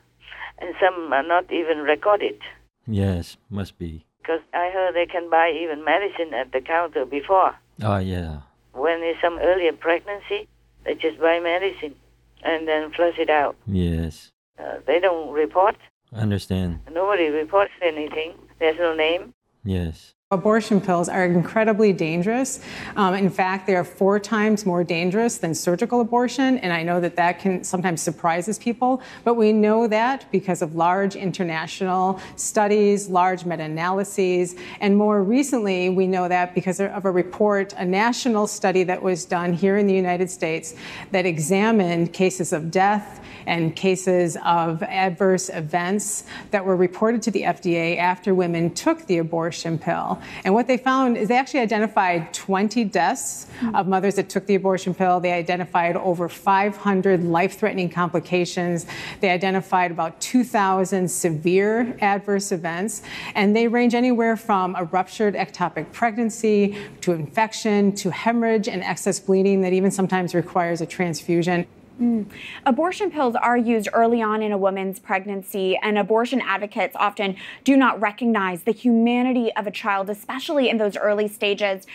and 0.59 0.75
some 0.81 1.13
are 1.13 1.23
not 1.23 1.53
even 1.53 1.79
recorded. 1.79 2.39
Yes, 2.87 3.37
must 3.51 3.79
be. 3.79 4.07
Because 4.23 4.41
I 4.55 4.71
heard 4.71 4.95
they 4.95 5.07
can 5.07 5.29
buy 5.29 5.51
even 5.51 5.85
medicine 5.85 6.33
at 6.33 6.53
the 6.53 6.61
counter 6.61 7.05
before. 7.05 7.55
Ah, 7.83 7.99
yeah. 7.99 8.43
When 8.73 9.01
there's 9.01 9.21
some 9.21 9.39
earlier 9.41 9.73
pregnancy, 9.73 10.49
they 10.85 10.95
just 10.95 11.21
buy 11.21 11.41
medicine 11.41 11.97
and 12.43 12.67
then 12.67 12.93
flush 12.93 13.19
it 13.19 13.31
out. 13.31 13.57
Yes. 13.67 14.31
Uh, 14.59 14.79
they 14.87 15.01
don't 15.01 15.33
report. 15.33 15.77
I 16.15 16.21
understand. 16.21 16.81
Nobody 16.93 17.29
reports 17.29 17.73
anything. 17.83 18.35
There's 18.59 18.79
no 18.79 18.95
name. 18.95 19.35
Yes. 19.65 20.15
Abortion 20.33 20.81
pills 20.81 21.11
are 21.11 21.27
incredibly 21.27 21.93
dangerous. 21.93 22.61
Um, 22.97 23.15
in 23.15 23.29
fact, 23.29 23.67
they 23.67 23.77
are 23.77 23.85
four 23.85 24.19
times 24.19 24.65
more 24.65 24.83
dangerous 24.83 25.37
than 25.37 25.55
surgical 25.55 26.01
abortion, 26.01 26.57
and 26.59 26.73
I 26.73 26.83
know 26.83 27.01
that 27.01 27.17
that 27.17 27.39
can 27.39 27.63
sometimes 27.63 28.01
surprises 28.01 28.59
people. 28.59 29.03
But 29.25 29.35
we 29.35 29.53
know 29.53 29.87
that 29.89 30.25
because 30.33 30.63
of 30.63 30.75
large 30.75 31.17
international 31.17 32.19
studies, 32.37 33.11
large 33.11 33.45
meta-analyses, 33.45 34.57
and 34.81 34.97
more 34.97 35.23
recently, 35.23 35.91
we 35.91 36.07
know 36.07 36.29
that 36.29 36.55
because 36.55 36.81
of 36.81 37.05
a 37.05 37.11
report, 37.11 37.75
a 37.75 37.85
national 37.85 38.47
study 38.47 38.85
that 38.85 39.03
was 39.03 39.27
done 39.27 39.53
here 39.53 39.77
in 39.77 39.87
the 39.87 39.95
United 39.95 40.31
States 40.31 40.75
that 41.11 41.27
examined 41.27 42.15
cases 42.15 42.55
of 42.55 42.71
death 42.71 43.21
and 43.47 43.75
cases 43.77 44.37
of 44.45 44.83
adverse 44.85 45.49
events 45.51 46.25
that 46.51 46.65
were 46.65 46.77
reported 46.77 47.23
to 47.23 47.31
the 47.31 47.43
FDA 47.43 47.99
after 47.99 48.35
women 48.35 48.73
took 48.73 49.07
the 49.07 49.19
abortion 49.19 49.79
pill. 49.79 50.22
And 50.45 50.55
what 50.55 50.67
they 50.67 50.77
found 50.77 51.17
is 51.17 51.29
they 51.29 51.37
actually 51.37 51.61
identified 51.61 52.33
20 52.35 52.85
deaths 52.85 53.47
of 53.75 53.87
mothers 53.87 54.15
that 54.17 54.29
took 54.29 54.47
the 54.47 54.55
abortion 54.55 54.95
pill. 54.95 55.21
They 55.21 55.33
identified 55.33 55.97
over 55.97 56.29
500 56.29 57.25
life 57.25 57.59
threatening 57.59 57.91
complications. 57.91 58.87
They 59.21 59.31
identified 59.31 59.91
about 59.91 60.21
2,000 60.21 61.09
severe 61.09 61.97
adverse 62.01 62.53
events. 62.53 63.03
And 63.35 63.55
they 63.55 63.69
range 63.69 63.95
anywhere 63.95 64.37
from 64.37 64.75
a 64.77 64.85
ruptured 64.85 65.35
ectopic 65.35 65.93
pregnancy 65.93 66.77
to 67.01 67.13
infection 67.13 67.93
to 67.97 68.11
hemorrhage 68.11 68.69
and 68.69 68.83
excess 68.83 69.21
bleeding 69.21 69.63
that 69.63 69.73
even 69.73 69.91
sometimes 69.91 70.35
requires 70.35 70.81
a 70.81 70.87
transfusion. 70.87 71.67
Mm. 72.01 72.27
Abortion 72.65 73.11
pills 73.11 73.37
are 73.37 73.57
used 73.57 73.89
early 73.93 74.23
on 74.23 74.43
in 74.43 74.51
a 74.51 74.59
woman's 74.59 74.99
pregnancy, 74.99 75.79
and 75.83 75.99
abortion 75.99 76.41
advocates 76.41 76.97
often 76.97 77.37
do 77.65 77.77
not 77.77 78.01
recognize 78.01 78.63
the 78.63 78.73
humanity 78.73 79.53
of 79.55 79.67
a 79.67 79.71
child, 79.71 80.09
especially 80.09 80.69
in 80.69 80.79
those 80.79 80.97
early 80.97 81.29
stages. 81.29 81.87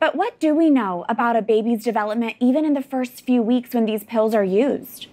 But 0.00 0.16
what 0.16 0.38
do 0.40 0.54
we 0.54 0.70
know 0.70 1.04
about 1.08 1.36
a 1.36 1.42
baby's 1.42 1.84
development, 1.84 2.36
even 2.40 2.64
in 2.64 2.74
the 2.74 2.82
first 2.82 3.24
few 3.24 3.42
weeks 3.42 3.74
when 3.74 3.86
these 3.86 4.04
pills 4.04 4.34
are 4.34 4.44
used? 4.44 5.06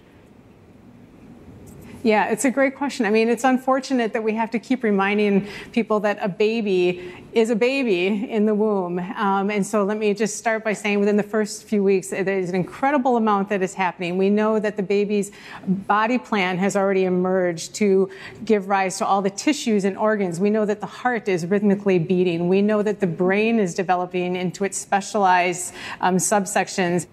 Yeah, 2.04 2.30
it's 2.30 2.44
a 2.44 2.50
great 2.50 2.74
question. 2.74 3.06
I 3.06 3.10
mean, 3.10 3.28
it's 3.28 3.44
unfortunate 3.44 4.12
that 4.12 4.24
we 4.24 4.34
have 4.34 4.50
to 4.50 4.58
keep 4.58 4.82
reminding 4.82 5.46
people 5.70 6.00
that 6.00 6.18
a 6.20 6.28
baby 6.28 7.14
is 7.32 7.48
a 7.48 7.54
baby 7.54 8.28
in 8.28 8.44
the 8.44 8.56
womb. 8.56 8.98
Um, 8.98 9.50
and 9.50 9.64
so 9.64 9.84
let 9.84 9.98
me 9.98 10.12
just 10.12 10.36
start 10.36 10.64
by 10.64 10.72
saying 10.72 10.98
within 10.98 11.16
the 11.16 11.22
first 11.22 11.62
few 11.62 11.84
weeks, 11.84 12.08
there's 12.08 12.48
an 12.48 12.56
incredible 12.56 13.16
amount 13.16 13.50
that 13.50 13.62
is 13.62 13.74
happening. 13.74 14.18
We 14.18 14.30
know 14.30 14.58
that 14.58 14.76
the 14.76 14.82
baby's 14.82 15.30
body 15.64 16.18
plan 16.18 16.58
has 16.58 16.74
already 16.74 17.04
emerged 17.04 17.76
to 17.76 18.10
give 18.44 18.68
rise 18.68 18.98
to 18.98 19.06
all 19.06 19.22
the 19.22 19.30
tissues 19.30 19.84
and 19.84 19.96
organs. 19.96 20.40
We 20.40 20.50
know 20.50 20.64
that 20.64 20.80
the 20.80 20.86
heart 20.86 21.28
is 21.28 21.46
rhythmically 21.46 22.00
beating. 22.00 22.48
We 22.48 22.62
know 22.62 22.82
that 22.82 22.98
the 22.98 23.06
brain 23.06 23.60
is 23.60 23.76
developing 23.76 24.34
into 24.34 24.64
its 24.64 24.76
specialized 24.76 25.72
um, 26.00 26.16
subsections. 26.16 27.06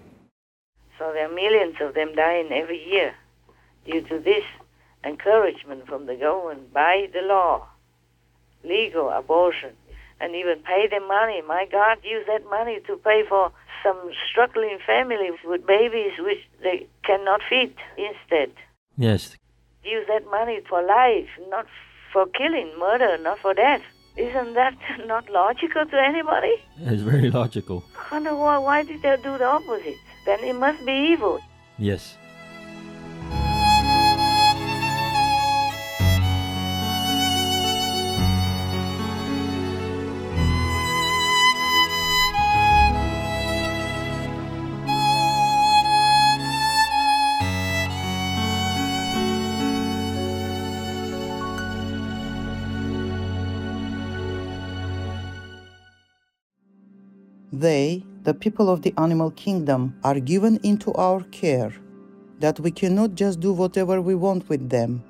So 0.98 1.12
there 1.12 1.30
are 1.30 1.34
millions 1.34 1.76
of 1.80 1.94
them 1.94 2.12
dying 2.16 2.50
every 2.50 2.84
year 2.84 3.14
due 3.86 4.02
to 4.02 4.18
this 4.18 4.44
encouragement 5.04 5.86
from 5.86 6.06
the 6.06 6.14
government 6.14 6.72
by 6.72 7.08
the 7.12 7.20
law, 7.22 7.66
legal 8.64 9.08
abortion, 9.10 9.70
and 10.20 10.34
even 10.34 10.58
pay 10.60 10.86
them 10.88 11.08
money. 11.08 11.42
My 11.46 11.66
God, 11.70 11.98
use 12.04 12.26
that 12.26 12.44
money 12.50 12.80
to 12.86 12.96
pay 12.96 13.24
for 13.28 13.52
some 13.82 14.10
struggling 14.30 14.78
family 14.86 15.30
with 15.44 15.66
babies 15.66 16.12
which 16.18 16.40
they 16.62 16.86
cannot 17.04 17.40
feed 17.48 17.74
instead. 17.96 18.52
Yes. 18.96 19.36
Use 19.82 20.06
that 20.08 20.30
money 20.30 20.60
for 20.68 20.82
life, 20.82 21.28
not 21.48 21.66
for 22.12 22.26
killing, 22.26 22.70
murder, 22.78 23.16
not 23.18 23.38
for 23.38 23.54
death. 23.54 23.82
Isn't 24.16 24.54
that 24.54 24.76
not 25.06 25.30
logical 25.30 25.86
to 25.86 25.96
anybody? 25.96 26.54
It's 26.80 27.02
very 27.02 27.30
logical. 27.30 27.84
I 27.96 28.14
wonder 28.14 28.34
why, 28.36 28.58
why 28.58 28.82
did 28.82 29.00
they 29.02 29.16
do 29.22 29.38
the 29.38 29.46
opposite? 29.46 29.96
Then 30.26 30.40
it 30.40 30.54
must 30.54 30.84
be 30.84 30.92
evil. 31.12 31.40
Yes. 31.78 32.16
They, 57.60 58.02
the 58.22 58.32
people 58.32 58.70
of 58.70 58.80
the 58.80 58.94
animal 58.96 59.32
kingdom, 59.32 59.94
are 60.02 60.18
given 60.18 60.58
into 60.62 60.94
our 60.94 61.22
care, 61.24 61.74
that 62.38 62.58
we 62.58 62.70
cannot 62.70 63.14
just 63.14 63.38
do 63.38 63.52
whatever 63.52 64.00
we 64.00 64.14
want 64.14 64.48
with 64.48 64.70
them. 64.70 65.04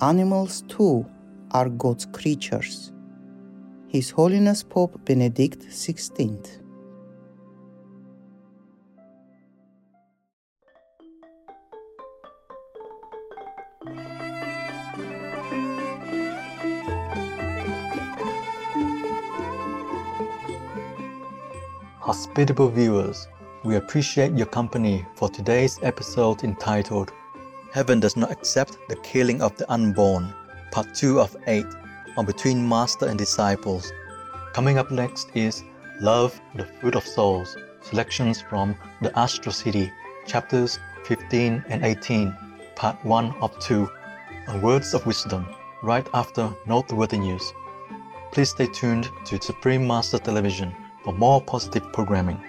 Animals, 0.00 0.62
too, 0.66 1.04
are 1.50 1.68
God's 1.68 2.06
creatures. 2.06 2.90
His 3.86 4.08
Holiness 4.08 4.62
Pope 4.62 4.98
Benedict 5.04 5.60
XVI. 5.68 6.63
Hospitable 22.14 22.68
viewers, 22.68 23.26
we 23.64 23.74
appreciate 23.74 24.34
your 24.34 24.46
company 24.46 25.04
for 25.16 25.28
today's 25.28 25.80
episode 25.82 26.44
entitled 26.44 27.10
Heaven 27.72 27.98
Does 27.98 28.16
Not 28.16 28.30
Accept 28.30 28.78
the 28.88 28.94
Killing 29.02 29.42
of 29.42 29.56
the 29.56 29.68
Unborn, 29.68 30.32
Part 30.70 30.94
2 30.94 31.18
of 31.18 31.36
8 31.48 31.66
on 32.16 32.24
Between 32.24 32.68
Master 32.68 33.06
and 33.06 33.18
Disciples. 33.18 33.92
Coming 34.52 34.78
up 34.78 34.92
next 34.92 35.30
is 35.34 35.64
Love, 36.00 36.40
the 36.54 36.66
Fruit 36.66 36.94
of 36.94 37.04
Souls, 37.04 37.56
selections 37.80 38.40
from 38.40 38.76
the 39.02 39.18
Astral 39.18 39.52
City, 39.52 39.90
chapters 40.24 40.78
15 41.06 41.64
and 41.68 41.84
18, 41.84 42.32
Part 42.76 43.04
1 43.04 43.34
of 43.40 43.58
2, 43.58 43.90
on 44.46 44.62
Words 44.62 44.94
of 44.94 45.04
Wisdom, 45.04 45.48
right 45.82 46.08
after 46.14 46.54
Noteworthy 46.64 47.18
News. 47.18 47.52
Please 48.30 48.50
stay 48.50 48.68
tuned 48.68 49.08
to 49.24 49.42
Supreme 49.42 49.84
Master 49.84 50.18
Television 50.18 50.72
for 51.04 51.12
more 51.12 51.40
positive 51.42 51.92
programming. 51.92 52.42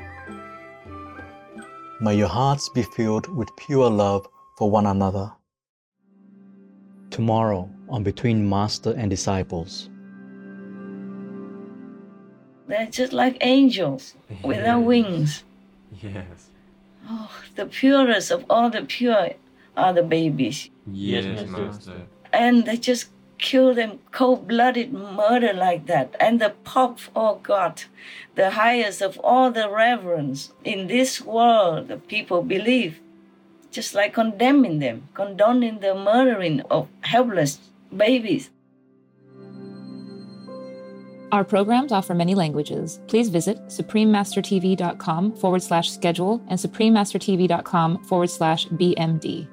May 1.99 2.15
your 2.15 2.29
hearts 2.29 2.69
be 2.69 2.83
filled 2.83 3.27
with 3.35 3.53
pure 3.57 3.89
love 3.89 4.27
for 4.57 4.71
one 4.71 4.85
another. 4.85 5.31
Tomorrow 7.09 7.69
on 7.89 8.03
Between 8.03 8.47
Master 8.49 8.93
and 8.97 9.09
Disciples. 9.09 9.89
They're 12.67 12.87
just 12.87 13.13
like 13.13 13.37
angels 13.41 14.15
without 14.43 14.81
wings. 14.81 15.43
Yes. 16.01 16.49
Oh, 17.07 17.31
the 17.55 17.67
purest 17.67 18.31
of 18.31 18.45
all 18.49 18.69
the 18.69 18.81
pure 18.81 19.31
are 19.77 19.93
the 19.93 20.01
babies. 20.01 20.69
Yes, 20.91 21.47
Master. 21.47 22.07
And 22.33 22.65
they 22.65 22.77
just 22.77 23.09
kill 23.45 23.75
them 23.75 23.99
cold 24.11 24.47
blooded 24.47 24.91
murder 24.91 25.53
like 25.53 25.85
that. 25.85 26.15
And 26.19 26.41
the 26.41 26.55
Pope, 26.63 26.99
oh 27.15 27.35
God, 27.43 27.83
the 28.33 28.49
highest 28.51 29.03
of 29.03 29.19
all 29.19 29.51
the 29.51 29.69
reverence 29.69 30.51
in 30.63 30.87
this 30.87 31.21
world, 31.21 31.87
the 31.87 31.97
people 31.97 32.41
believe, 32.41 32.99
just 33.71 33.93
like 33.93 34.15
condemning 34.15 34.79
them, 34.79 35.07
condoning 35.13 35.79
the 35.79 35.93
murdering 35.93 36.61
of 36.71 36.87
helpless 37.01 37.59
babies. 37.95 38.49
Our 41.31 41.43
programs 41.43 41.91
offer 41.91 42.15
many 42.15 42.33
languages. 42.33 42.99
Please 43.07 43.29
visit 43.29 43.57
suprememastertv.com 43.67 45.35
forward 45.35 45.61
slash 45.61 45.91
schedule 45.91 46.41
and 46.47 46.57
suprememastertv.com 46.57 48.05
forward 48.05 48.29
slash 48.29 48.67
BMD. 48.69 49.47